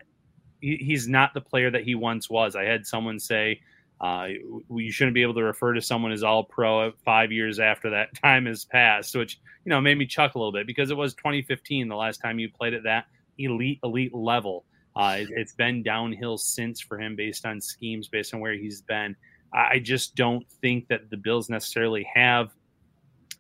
[0.61, 2.55] he's not the player that he once was.
[2.55, 3.61] I had someone say,
[4.01, 4.29] uh,
[4.71, 8.15] you shouldn't be able to refer to someone as all pro five years after that
[8.23, 11.15] time has passed, which, you know, made me chuckle a little bit because it was
[11.15, 13.07] 2015, the last time you played at that
[13.39, 14.65] elite, elite level.
[14.97, 18.83] Uh, it, has been downhill since for him based on schemes, based on where he's
[18.83, 19.15] been.
[19.53, 22.51] I just don't think that the Bills necessarily have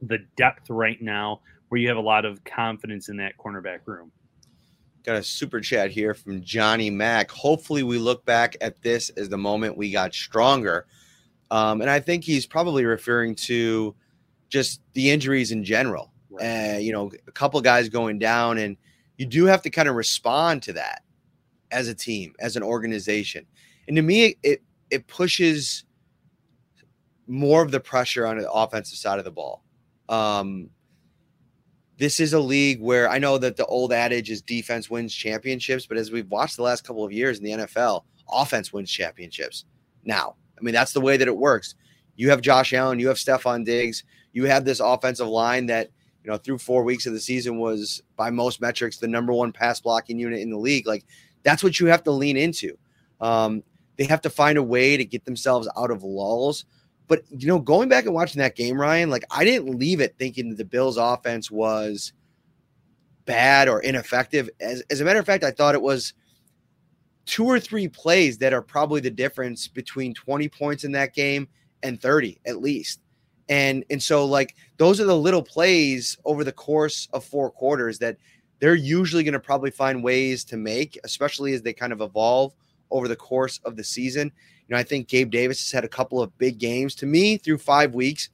[0.02, 4.10] the depth right now where you have a lot of confidence in that cornerback room.
[5.02, 7.30] Got a super chat here from Johnny Mack.
[7.30, 10.86] Hopefully, we look back at this as the moment we got stronger.
[11.50, 13.94] Um, and I think he's probably referring to
[14.50, 16.12] just the injuries in general.
[16.28, 16.74] Right.
[16.74, 18.76] Uh, you know, a couple guys going down, and
[19.16, 21.02] you do have to kind of respond to that
[21.70, 23.46] as a team, as an organization.
[23.88, 25.84] And to me, it it pushes
[27.26, 29.64] more of the pressure on the offensive side of the ball.
[30.08, 30.68] Um,
[32.00, 35.84] this is a league where I know that the old adage is defense wins championships,
[35.84, 39.66] but as we've watched the last couple of years in the NFL, offense wins championships.
[40.02, 41.74] Now, I mean, that's the way that it works.
[42.16, 45.90] You have Josh Allen, you have Stefon Diggs, you have this offensive line that,
[46.24, 49.52] you know, through four weeks of the season was by most metrics the number one
[49.52, 50.86] pass blocking unit in the league.
[50.86, 51.04] Like
[51.42, 52.78] that's what you have to lean into.
[53.20, 53.62] Um,
[53.98, 56.64] they have to find a way to get themselves out of lulls.
[57.10, 60.14] But you know, going back and watching that game, Ryan, like I didn't leave it
[60.16, 62.12] thinking that the Bills' offense was
[63.24, 64.48] bad or ineffective.
[64.60, 66.14] As, as a matter of fact, I thought it was
[67.26, 71.48] two or three plays that are probably the difference between 20 points in that game
[71.82, 73.00] and 30 at least.
[73.48, 77.98] And and so like those are the little plays over the course of four quarters
[77.98, 78.18] that
[78.60, 82.54] they're usually going to probably find ways to make, especially as they kind of evolve
[82.90, 84.32] over the course of the season.
[84.68, 86.94] You know, I think Gabe Davis has had a couple of big games.
[86.96, 88.30] To me, through five weeks,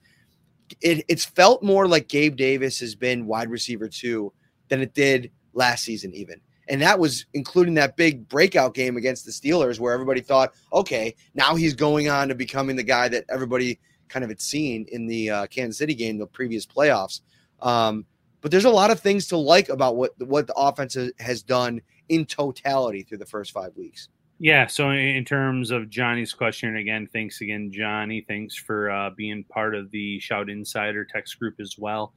[0.80, 4.32] it, it's felt more like Gabe Davis has been wide receiver two
[4.68, 6.40] than it did last season, even.
[6.68, 11.14] And that was including that big breakout game against the Steelers, where everybody thought, okay,
[11.34, 13.78] now he's going on to becoming the guy that everybody
[14.08, 17.20] kind of had seen in the uh, Kansas City game, the previous playoffs.
[17.60, 18.04] Um,
[18.40, 21.80] but there's a lot of things to like about what what the offense has done
[22.08, 24.08] in totality through the first five weeks.
[24.38, 24.66] Yeah.
[24.66, 28.24] So in terms of Johnny's question, again, thanks again, Johnny.
[28.26, 32.12] Thanks for uh, being part of the Shout Insider text group as well.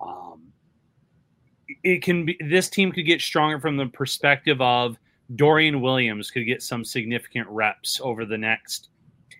[0.00, 0.52] Um,
[1.84, 4.96] it can be this team could get stronger from the perspective of
[5.34, 8.88] Dorian Williams could get some significant reps over the next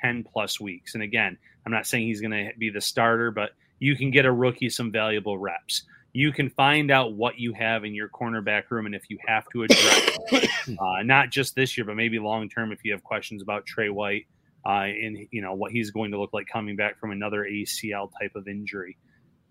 [0.03, 0.95] 10 plus weeks.
[0.95, 4.27] And again, I'm not saying he's going to be the starter, but you can get
[4.27, 5.85] a rookie some valuable reps
[6.19, 9.45] you can find out what you have in your cornerback room and if you have
[9.53, 10.19] to address
[10.69, 13.89] uh, not just this year but maybe long term if you have questions about Trey
[13.89, 14.27] White
[14.67, 18.11] uh, and you know what he's going to look like coming back from another ACL
[18.21, 18.97] type of injury.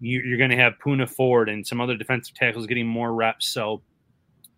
[0.01, 3.47] You, you're going to have Poona Ford and some other defensive tackles getting more reps.
[3.47, 3.81] So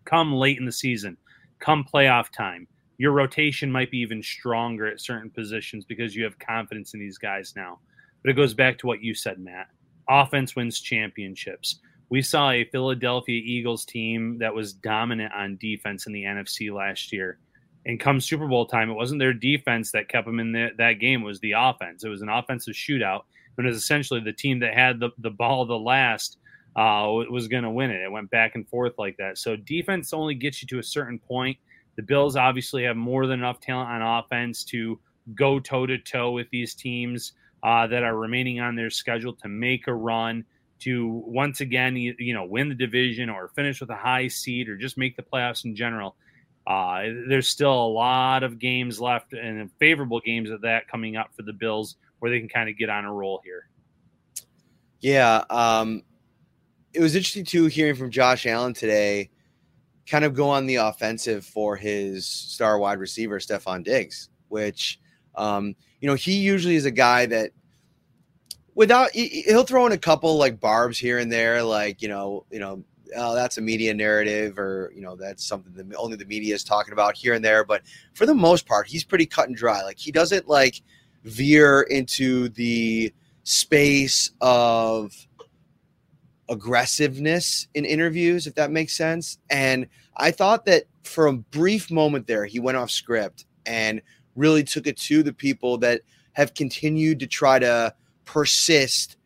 [0.04, 1.16] come late in the season,
[1.60, 2.66] come playoff time,
[2.98, 7.18] your rotation might be even stronger at certain positions because you have confidence in these
[7.18, 7.78] guys now.
[8.22, 9.68] But it goes back to what you said, Matt.
[10.08, 11.78] Offense wins championships
[12.10, 17.12] we saw a Philadelphia Eagles team that was dominant on defense in the NFC last
[17.12, 17.38] year.
[17.86, 20.94] And come Super Bowl time, it wasn't their defense that kept them in the, that
[20.94, 21.22] game.
[21.22, 22.04] Was the offense.
[22.04, 23.22] It was an offensive shootout.
[23.56, 26.36] And It was essentially the team that had the, the ball the last
[26.76, 28.02] uh, was going to win it.
[28.02, 29.38] It went back and forth like that.
[29.38, 31.56] So defense only gets you to a certain point.
[31.96, 34.98] The Bills obviously have more than enough talent on offense to
[35.34, 37.32] go toe to toe with these teams
[37.62, 40.44] uh, that are remaining on their schedule to make a run
[40.80, 44.68] to once again, you, you, know, win the division or finish with a high seed
[44.68, 46.16] or just make the playoffs in general.
[46.66, 51.30] Uh, there's still a lot of games left and favorable games of that coming up
[51.34, 53.68] for the Bills where they can kind of get on a roll here.
[55.00, 55.44] Yeah.
[55.48, 56.02] Um,
[56.92, 59.30] it was interesting too hearing from Josh Allen today,
[60.06, 65.00] kind of go on the offensive for his star wide receiver, Stefon Diggs, which,
[65.34, 67.52] um, you know, he usually is a guy that
[68.80, 72.58] without he'll throw in a couple like barbs here and there, like you know, you
[72.58, 72.82] know,
[73.14, 76.64] oh, that's a media narrative, or you know, that's something that only the media is
[76.64, 77.62] talking about here and there.
[77.62, 77.82] But
[78.14, 79.82] for the most part, he's pretty cut and dry.
[79.82, 80.80] Like he doesn't like
[81.24, 83.12] veer into the
[83.42, 85.12] space of
[86.48, 89.36] aggressiveness in interviews, if that makes sense.
[89.50, 94.00] And I thought that for a brief moment there, he went off script and
[94.36, 96.00] really took it to the people that
[96.32, 97.92] have continued to try to
[98.30, 99.16] persist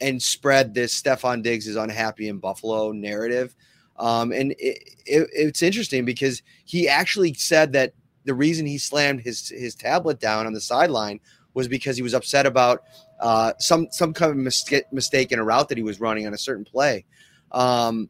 [0.00, 3.54] and spread this Stefon Diggs is unhappy in Buffalo narrative.
[3.96, 7.92] Um, and it, it, it's interesting because he actually said that
[8.24, 11.20] the reason he slammed his his tablet down on the sideline
[11.52, 12.84] was because he was upset about
[13.20, 16.32] uh, some some kind of mistake, mistake in a route that he was running on
[16.32, 17.04] a certain play.
[17.52, 18.08] Um,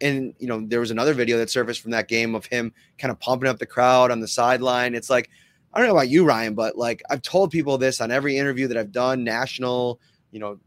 [0.00, 3.10] and you know there was another video that surfaced from that game of him kind
[3.10, 4.94] of pumping up the crowd on the sideline.
[4.94, 5.28] It's like
[5.76, 8.66] I don't know about you, Ryan, but like I've told people this on every interview
[8.68, 10.00] that I've done, national,
[10.30, 10.58] you know,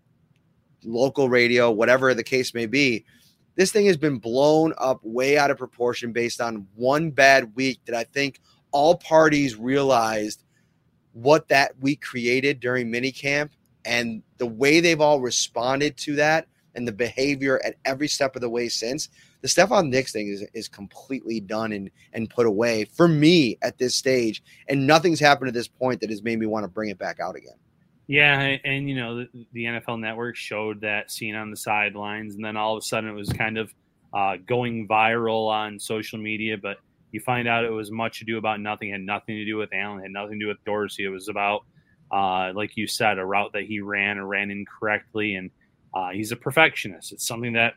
[0.83, 3.05] local radio, whatever the case may be.
[3.55, 7.79] This thing has been blown up way out of proportion based on one bad week
[7.85, 8.39] that I think
[8.71, 10.43] all parties realized
[11.13, 13.49] what that week created during minicamp
[13.85, 16.45] and the way they've all responded to that
[16.75, 19.09] and the behavior at every step of the way since
[19.41, 23.77] the Stefon Diggs thing is, is completely done and, and put away for me at
[23.77, 24.43] this stage.
[24.67, 27.19] And nothing's happened at this point that has made me want to bring it back
[27.19, 27.55] out again.
[28.07, 32.43] Yeah, and you know the, the, NFL Network showed that scene on the sidelines, and
[32.43, 33.71] then all of a sudden it was kind of
[34.15, 36.57] uh, going viral on social media.
[36.57, 36.77] But
[37.11, 40.01] you find out it was much ado about nothing, had nothing to do with Allen,
[40.01, 41.05] had nothing to do with Dorsey.
[41.05, 41.65] It was about,
[42.11, 45.51] uh, like you said, a route that he ran or ran incorrectly, and
[45.93, 47.11] uh, he's a perfectionist.
[47.11, 47.75] It's something that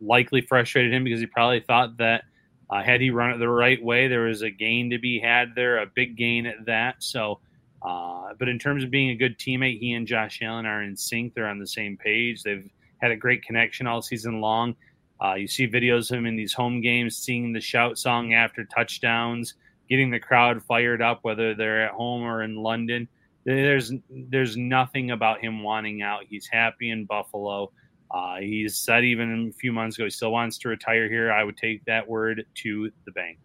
[0.00, 2.24] likely frustrated him because he probably thought that
[2.70, 5.54] uh, had he run it the right way, there was a gain to be had
[5.54, 6.96] there, a big gain at that.
[7.02, 7.40] So
[7.82, 10.96] uh, but in terms of being a good teammate, he and Josh Allen are in
[10.96, 11.34] sync.
[11.34, 12.42] They're on the same page.
[12.42, 12.68] They've
[12.98, 14.74] had a great connection all season long.
[15.22, 18.64] Uh, you see videos of him in these home games singing the shout song after
[18.64, 19.54] touchdowns,
[19.88, 23.08] getting the crowd fired up, whether they're at home or in London.
[23.44, 26.24] There's there's nothing about him wanting out.
[26.28, 27.72] He's happy in Buffalo.
[28.10, 31.32] Uh, he's said even a few months ago he still wants to retire here.
[31.32, 33.38] I would take that word to the bank.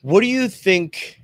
[0.00, 1.20] What do you think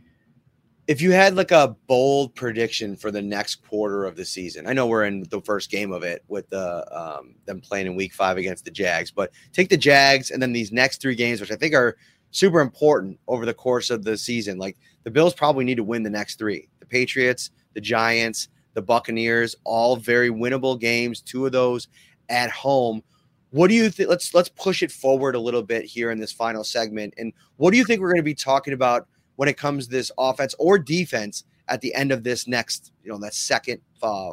[0.91, 4.73] if you had like a bold prediction for the next quarter of the season, I
[4.73, 8.13] know we're in the first game of it with the um, them playing in Week
[8.13, 11.53] Five against the Jags, but take the Jags and then these next three games, which
[11.53, 11.97] I think are
[12.33, 14.59] super important over the course of the season.
[14.59, 18.83] Like the Bills probably need to win the next three: the Patriots, the Giants, the
[18.83, 21.21] Buccaneers, all very winnable games.
[21.21, 21.89] Two of those
[22.29, 23.03] at home.
[23.51, 24.09] What do you think?
[24.09, 27.15] Let's let's push it forward a little bit here in this final segment.
[27.19, 29.09] And what do you think we're going to be talking about?
[29.41, 33.11] when it comes to this offense or defense at the end of this next, you
[33.11, 34.33] know, that second uh,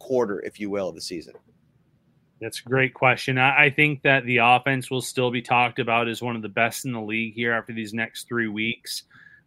[0.00, 1.32] quarter, if you will, of the season?
[2.40, 3.38] That's a great question.
[3.38, 6.86] I think that the offense will still be talked about as one of the best
[6.86, 9.04] in the league here after these next three weeks.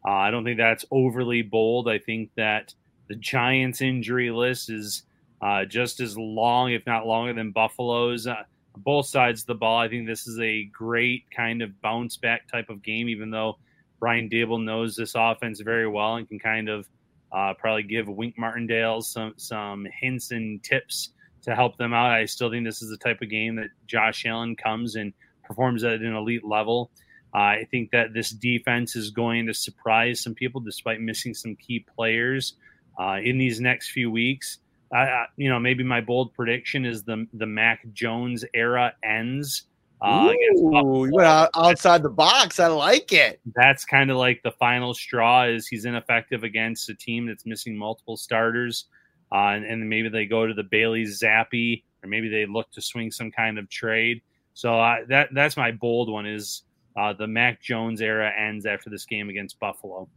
[0.08, 1.90] Uh, I don't think that's overly bold.
[1.90, 2.74] I think that
[3.12, 5.04] the Giants' injury list is
[5.42, 8.26] uh, just as long, if not longer, than Buffalo's.
[8.26, 8.44] Uh,
[8.78, 9.80] both sides of the ball.
[9.80, 13.58] I think this is a great kind of bounce back type of game, even though
[14.00, 16.88] Brian Daboll knows this offense very well and can kind of
[17.34, 21.10] uh, probably give Wink Martindale some some hints and tips
[21.42, 22.12] to help them out.
[22.12, 25.12] I still think this is the type of game that Josh Allen comes and
[25.44, 26.92] performs at an elite level.
[27.36, 31.58] Uh, I think that this defense is going to surprise some people despite missing some
[31.58, 32.54] key players
[33.00, 34.60] uh, in these next few weeks.
[34.94, 39.68] I, you know, maybe my bold prediction is the the Mac Jones era ends
[40.02, 42.60] uh, Ooh, you went out, outside the box.
[42.60, 43.40] I like it.
[43.56, 45.46] That's kind of like the final straw.
[45.46, 48.86] Is he's ineffective against a team that's missing multiple starters,
[49.32, 52.82] uh, and, and, maybe they go to the Bailey Zappe, or maybe they look to
[52.82, 54.22] swing some kind of trade.
[54.56, 56.26] So uh, that that's my bold one.
[56.26, 56.64] Is
[56.98, 60.10] uh, the Mac Jones era ends after this game against Buffalo?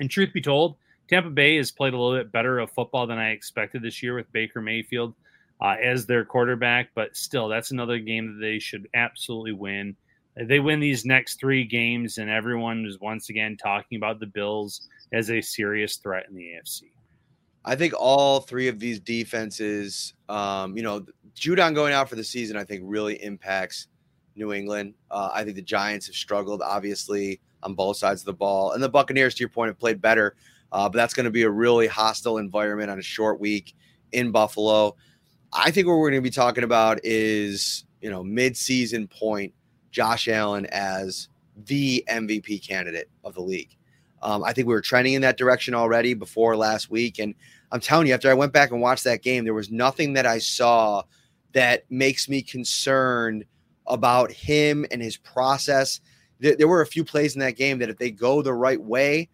[0.00, 0.76] And truth be told,
[1.08, 4.14] Tampa Bay has played a little bit better of football than I expected this year
[4.14, 5.14] with Baker Mayfield
[5.60, 9.96] uh, as their quarterback, but still, that's another game that they should absolutely win.
[10.36, 14.88] They win these next three games, and everyone is once again talking about the Bills
[15.12, 16.82] as a serious threat in the AFC.
[17.64, 22.24] I think all three of these defenses, um, you know, Judon going out for the
[22.24, 23.86] season, I think really impacts
[24.36, 24.94] New England.
[25.10, 28.72] Uh, I think the Giants have struggled, obviously, on both sides of the ball.
[28.72, 30.34] And the Buccaneers, to your point, have played better.
[30.74, 33.76] Uh, but that's going to be a really hostile environment on a short week
[34.10, 34.96] in Buffalo.
[35.52, 39.54] I think what we're going to be talking about is, you know, mid-season point
[39.92, 43.76] Josh Allen as the MVP candidate of the league.
[44.20, 47.20] Um, I think we were trending in that direction already before last week.
[47.20, 47.36] And
[47.70, 50.26] I'm telling you, after I went back and watched that game, there was nothing that
[50.26, 51.04] I saw
[51.52, 53.44] that makes me concerned
[53.86, 56.00] about him and his process.
[56.40, 58.82] There, there were a few plays in that game that if they go the right
[58.82, 59.28] way,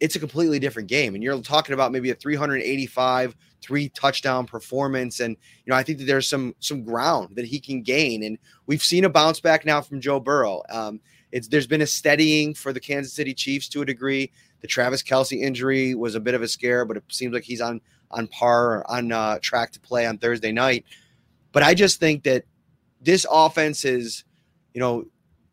[0.00, 1.14] it's a completely different game.
[1.14, 5.20] And you're talking about maybe a 385 three touchdown performance.
[5.20, 8.22] And, you know, I think that there's some, some ground that he can gain.
[8.22, 10.62] And we've seen a bounce back now from Joe Burrow.
[10.68, 11.00] Um,
[11.32, 14.30] it's there's been a steadying for the Kansas City Chiefs to a degree.
[14.60, 17.60] The Travis Kelce injury was a bit of a scare, but it seems like he's
[17.60, 17.80] on
[18.10, 20.84] on par or on uh, track to play on Thursday night.
[21.52, 22.44] But I just think that
[23.00, 24.24] this offense is,
[24.72, 25.04] you know,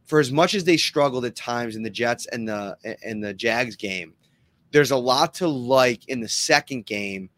[0.06, 3.34] for as much as they struggled at times in the Jets and the and the
[3.34, 4.14] Jags game,
[4.74, 7.30] there's a lot to like in the second game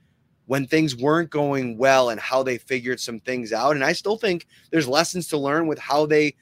[0.46, 3.76] when things weren't going well and how they figured some things out.
[3.76, 6.36] And I still think there's lessons to learn with how they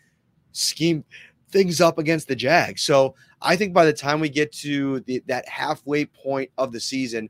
[0.52, 1.04] scheme
[1.50, 2.84] things up against the Jags.
[2.84, 6.80] So I think by the time we get to the, that halfway point of the
[6.80, 7.28] season,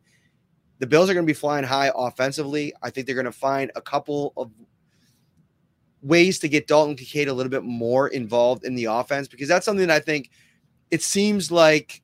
[0.79, 2.73] the Bills are going to be flying high offensively.
[2.81, 4.51] I think they're going to find a couple of
[6.01, 9.65] ways to get Dalton Kincaid a little bit more involved in the offense because that's
[9.65, 10.31] something that I think
[10.91, 12.02] it seems like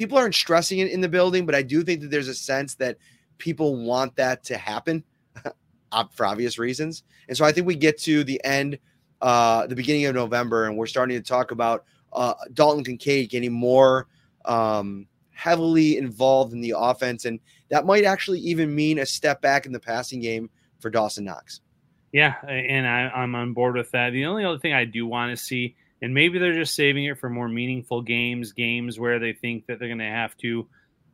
[0.00, 2.74] people aren't stressing it in the building, but I do think that there's a sense
[2.76, 2.96] that
[3.36, 5.04] people want that to happen
[6.12, 7.02] for obvious reasons.
[7.28, 8.78] And so I think we get to the end,
[9.20, 11.84] uh, the beginning of November, and we're starting to talk about
[12.14, 14.06] uh, Dalton Kincaid getting more
[14.46, 17.26] um, heavily involved in the offense.
[17.26, 17.38] And
[17.68, 20.48] that might actually even mean a step back in the passing game
[20.78, 21.60] for Dawson Knox.
[22.10, 24.14] Yeah, and I, I'm on board with that.
[24.14, 27.18] The only other thing I do want to see, and maybe they're just saving it
[27.18, 30.68] for more meaningful games, games where they think that they're going to have to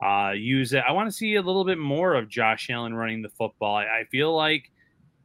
[0.05, 0.83] uh, use it.
[0.87, 3.77] I want to see a little bit more of Josh Allen running the football.
[3.77, 4.71] I, I feel like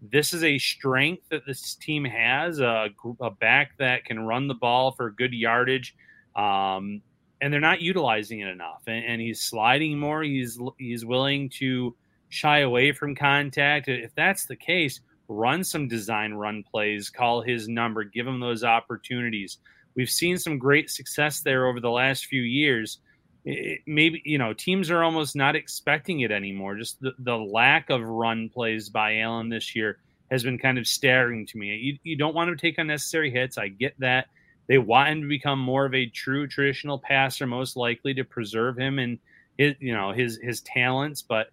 [0.01, 2.89] this is a strength that this team has a,
[3.19, 5.95] a back that can run the ball for good yardage.
[6.35, 7.01] Um,
[7.41, 8.83] and they're not utilizing it enough.
[8.87, 10.23] And, and, he's sliding more.
[10.23, 11.95] He's he's willing to
[12.29, 13.87] shy away from contact.
[13.87, 15.01] If that's the case,
[15.31, 19.57] run some design run plays, call his number, give him those opportunities.
[19.95, 22.99] We've seen some great success there over the last few years.
[23.45, 26.75] It, maybe you know teams are almost not expecting it anymore.
[26.75, 29.97] Just the, the lack of run plays by Allen this year
[30.29, 31.75] has been kind of staring to me.
[31.75, 33.57] You, you don't want to take unnecessary hits.
[33.57, 34.27] I get that.
[34.67, 38.77] They want him to become more of a true traditional passer, most likely to preserve
[38.77, 39.17] him and
[39.57, 41.21] his, you know, his his talents.
[41.21, 41.47] But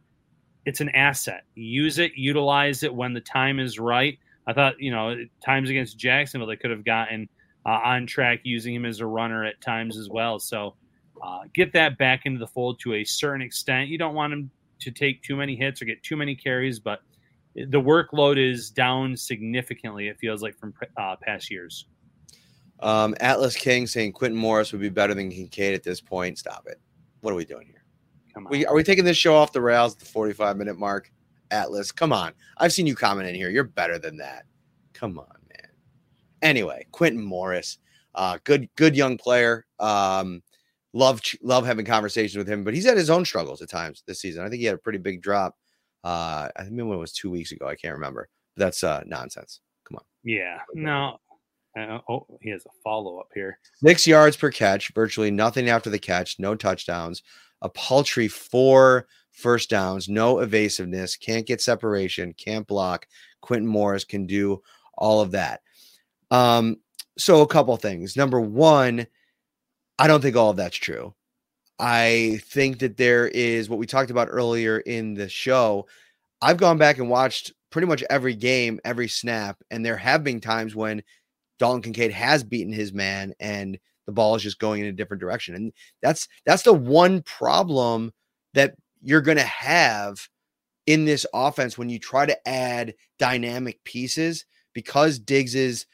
[0.69, 1.45] it's an asset.
[1.55, 4.19] Use it, utilize it when the time is right.
[4.47, 7.27] I thought, you know, times against Jacksonville, they could have gotten
[7.65, 10.39] uh, on track using him as a runner at times as well.
[10.39, 10.75] So
[11.23, 13.89] uh, get that back into the fold to a certain extent.
[13.89, 14.51] You don't want him
[14.81, 17.01] to take too many hits or get too many carries, but
[17.55, 20.09] the workload is down significantly.
[20.09, 21.87] It feels like from uh, past years.
[22.81, 26.37] Um, Atlas King saying Quintin Morris would be better than Kincaid at this point.
[26.37, 26.79] Stop it.
[27.23, 27.78] What are we doing here?
[28.39, 28.51] Come on.
[28.53, 31.11] We, are we taking this show off the rails at the 45 minute mark?
[31.51, 32.33] Atlas, come on.
[32.59, 33.51] I've seen you comment in here.
[33.51, 34.45] You're better than that.
[34.93, 35.71] Come on, man.
[36.41, 37.79] Anyway, Quintin Morris,
[38.15, 39.67] uh, good, good young player.
[39.81, 40.43] Um,
[40.93, 44.21] love, love having conversations with him, but he's had his own struggles at times this
[44.21, 44.45] season.
[44.45, 45.57] I think he had a pretty big drop.
[46.05, 47.67] Uh, I think it was two weeks ago.
[47.67, 48.29] I can't remember.
[48.55, 49.61] But that's uh, nonsense.
[49.85, 50.05] Come on.
[50.23, 50.61] Yeah.
[50.75, 51.19] No,
[51.79, 53.59] uh, oh, he has a follow up here.
[53.85, 57.23] Six yards per catch, virtually nothing after the catch, no touchdowns,
[57.63, 63.07] a paltry four first downs, no evasiveness, can't get separation, can't block.
[63.41, 64.63] Quintin Morris can do
[64.97, 65.61] all of that.
[66.31, 66.77] Um,
[67.17, 68.17] so a couple things.
[68.17, 69.07] Number one,
[69.99, 71.15] I don't think all of that's true.
[71.79, 75.87] I think that there is what we talked about earlier in the show.
[76.43, 80.41] I've gone back and watched pretty much every game, every snap, and there have been
[80.41, 81.03] times when
[81.59, 83.79] Dalton Kincaid has beaten his man and
[84.09, 85.55] the ball is just going in a different direction.
[85.55, 88.11] And that's that's the one problem
[88.55, 90.31] that you're going to have
[90.87, 95.85] in this offense when you try to add dynamic pieces because Diggs's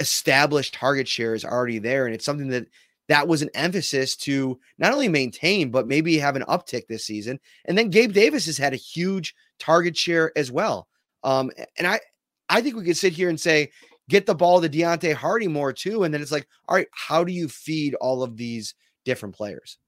[0.00, 2.66] established target share is already there and it's something that
[3.08, 7.38] that was an emphasis to not only maintain but maybe have an uptick this season.
[7.66, 10.88] And then Gabe Davis has had a huge target share as well.
[11.22, 12.00] Um, and I
[12.48, 13.70] I think we could sit here and say
[14.08, 16.04] get the ball to Deonte Harty more too.
[16.04, 19.78] And then it's like, all right, how do you feed all of these different players?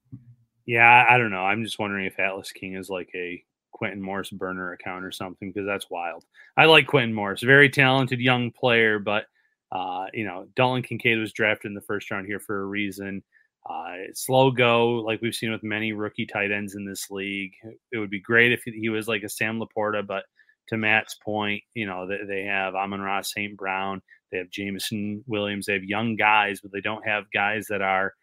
[0.65, 1.43] Yeah, I don't know.
[1.43, 5.51] I'm just wondering if Atlas King is like a Quintin Morris burner account or something
[5.51, 6.23] because that's wild.
[6.55, 9.25] I like Quintin Morris, very talented young player, but
[9.71, 13.23] uh, you know, Dalton Kincaid was drafted in the first round here for a reason.
[13.67, 17.53] Uh, slow go, like we've seen with many rookie tight ends in this league.
[17.91, 20.25] It would be great if he was like a Sam LaPorta, but
[20.71, 23.57] to Matt's point, you know, they, they have Amon-Ra St.
[23.57, 24.01] Brown,
[24.31, 28.13] they have Jameson Williams, they have young guys, but they don't have guys that are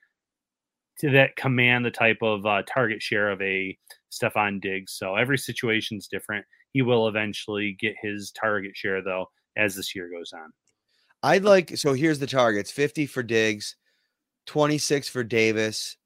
[1.00, 3.76] to that command the type of uh, target share of a
[4.10, 4.94] Stefon Diggs.
[4.94, 6.44] So every situation is different.
[6.72, 9.26] He will eventually get his target share though
[9.56, 10.50] as this year goes on.
[11.22, 13.76] I'd like so here's the targets 50 for Diggs,
[14.46, 15.96] 26 for Davis,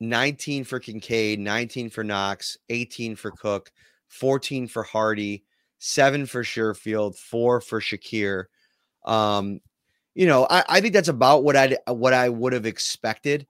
[0.00, 3.70] 19 for Kincaid, 19 for Knox, 18 for Cook,
[4.08, 5.44] 14 for Harty,
[5.78, 8.44] seven for Sherfield, four for Shakir.
[9.04, 9.60] Um,
[10.14, 13.46] you know, I, I think that's about what I what I would have expected.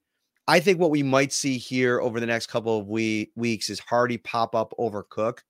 [0.48, 3.80] I think what we might see here over the next couple of we, weeks is
[3.80, 5.42] Harty pop up over Cook.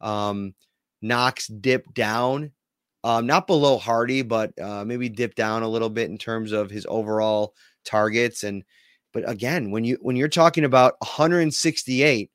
[0.00, 0.54] Um,
[1.02, 2.50] Knox dip down,
[3.04, 6.70] um, not below Harty, but uh, maybe dip down a little bit in terms of
[6.70, 7.54] his overall
[7.84, 8.44] targets.
[8.44, 8.64] And
[9.12, 12.30] but again, when you when you're talking about 168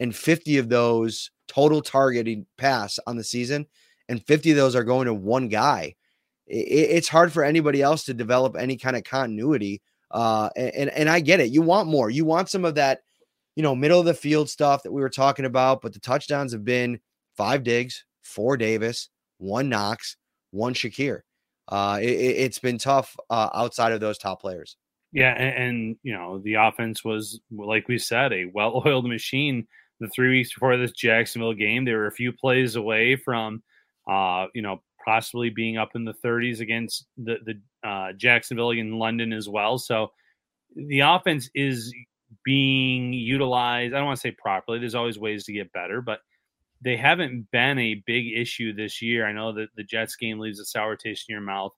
[0.00, 3.66] and 50 of those total targeting pass on the season,
[4.08, 5.94] and 50 of those are going to one guy,
[6.46, 9.82] it, it's hard for anybody else to develop any kind of continuity.
[10.10, 11.50] Uh, and and I get it.
[11.50, 12.10] You want more.
[12.10, 13.00] You want some of that,
[13.56, 15.82] you know, middle of the field stuff that we were talking about.
[15.82, 17.00] But the touchdowns have been
[17.36, 20.16] five Diggs, four Davis, one Knox,
[20.52, 21.20] one Shakir.
[21.68, 24.76] Uh, it, has been tough uh, outside of those top players.
[25.12, 29.66] Yeah, and, and, you know the offense was, like we said, a well-oiled machine.
[30.00, 33.62] The three weeks before this Jacksonville game, they were a few plays away from,
[34.10, 38.98] uh, you know, possibly being up in the 30s against the the uh, Jacksonville in
[38.98, 39.78] London as well.
[39.78, 40.10] So
[40.74, 41.94] the offense is
[42.44, 43.94] being utilized.
[43.94, 44.78] I don't want to say properly.
[44.78, 46.20] There's always ways to get better, but
[46.82, 49.26] they haven't been a big issue this year.
[49.26, 51.72] I know that the Jets game leaves a sour taste in your mouth.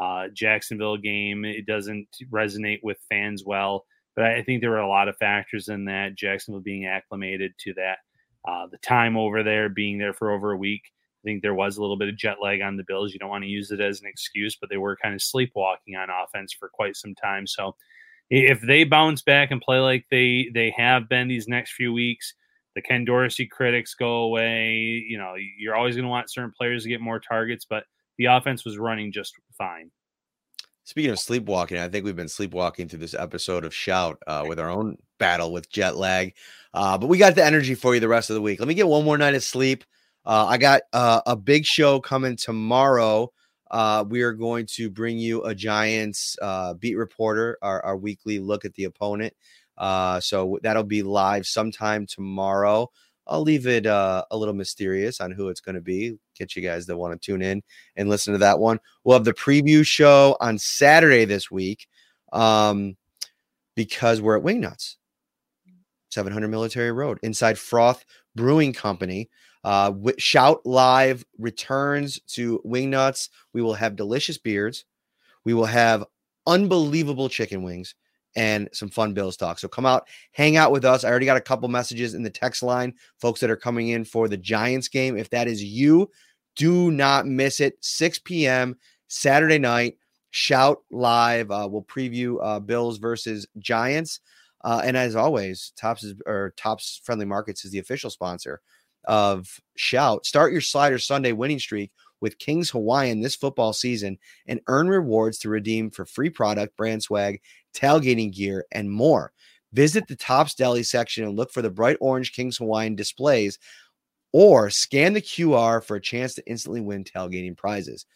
[0.00, 3.84] Uh, Jacksonville game it doesn't resonate with fans well,
[4.16, 6.14] but I think there were a lot of factors in that.
[6.14, 7.98] Jacksonville being acclimated to that,
[8.48, 10.82] uh, the time over there, being there for over a week.
[11.24, 13.12] I think there was a little bit of jet lag on the Bills.
[13.12, 15.96] You don't want to use it as an excuse, but they were kind of sleepwalking
[15.96, 17.46] on offense for quite some time.
[17.46, 17.74] So
[18.30, 22.34] if they bounce back and play like they they have been these next few weeks,
[22.74, 25.04] the Ken Dorsey critics go away.
[25.08, 27.84] You know, you're always going to want certain players to get more targets, but
[28.18, 29.90] the offense was running just fine.
[30.86, 34.60] Speaking of sleepwalking, I think we've been sleepwalking through this episode of Shout uh, with
[34.60, 36.34] our own battle with jet lag.
[36.74, 38.58] Uh, but we got the energy for you the rest of the week.
[38.60, 39.84] Let me get one more night of sleep.
[40.26, 43.32] Uh, I got uh, a big show coming tomorrow.
[43.70, 48.38] Uh, we are going to bring you a Giants uh, beat reporter, our, our weekly
[48.38, 49.32] look at the opponent.
[49.78, 52.90] Uh, so that'll be live sometime tomorrow.
[53.26, 56.18] I'll leave it uh, a little mysterious on who it's going to be.
[56.36, 57.62] Get you guys that want to tune in
[57.96, 58.78] and listen to that one.
[59.02, 61.86] We'll have the preview show on Saturday this week
[62.32, 62.96] um,
[63.74, 64.96] because we're at Wingnuts,
[66.10, 68.04] 700 Military Road, inside Froth
[68.36, 69.30] Brewing Company.
[69.62, 73.30] Uh, Shout Live returns to Wingnuts.
[73.54, 74.84] We will have delicious beards.
[75.44, 76.04] We will have
[76.46, 77.94] unbelievable chicken wings
[78.36, 79.58] and some fun Bills talk.
[79.58, 81.04] So come out, hang out with us.
[81.04, 84.04] I already got a couple messages in the text line, folks that are coming in
[84.04, 85.16] for the Giants game.
[85.16, 86.10] If that is you,
[86.56, 87.76] do not miss it.
[87.80, 88.76] 6 p.m.
[89.08, 89.98] Saturday night.
[90.30, 91.50] Shout live.
[91.50, 94.20] Uh, we'll preview uh, Bills versus Giants.
[94.64, 98.60] Uh, and as always, Tops is or Tops Friendly Markets is the official sponsor
[99.04, 100.26] of Shout.
[100.26, 101.92] Start your Slider Sunday winning streak
[102.24, 107.02] with King's Hawaiian this football season and earn rewards to redeem for free product, brand
[107.02, 107.42] swag,
[107.76, 109.30] tailgating gear, and more.
[109.74, 113.58] Visit the Tops Deli section and look for the bright orange King's Hawaiian displays
[114.32, 118.06] or scan the QR for a chance to instantly win tailgating prizes.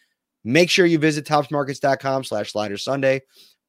[0.42, 3.20] Make sure you visit topsmarkets.com slash slider Sunday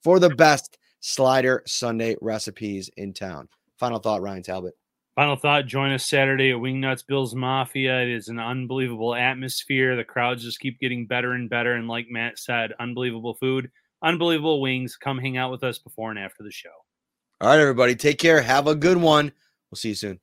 [0.03, 3.49] for the best slider Sunday recipes in town.
[3.77, 4.78] Final thought, Ryan Talbot.
[5.19, 8.03] Final thought join us Saturday at Wingnuts Bills Mafia.
[8.03, 9.97] It is an unbelievable atmosphere.
[9.97, 11.73] The crowds just keep getting better and better.
[11.73, 13.69] And like Matt said, unbelievable food,
[14.01, 14.95] unbelievable wings.
[14.95, 16.69] Come hang out with us before and after the show.
[17.41, 17.97] All right, everybody.
[17.97, 18.41] Take care.
[18.41, 19.33] Have a good one.
[19.69, 20.21] We'll see you soon.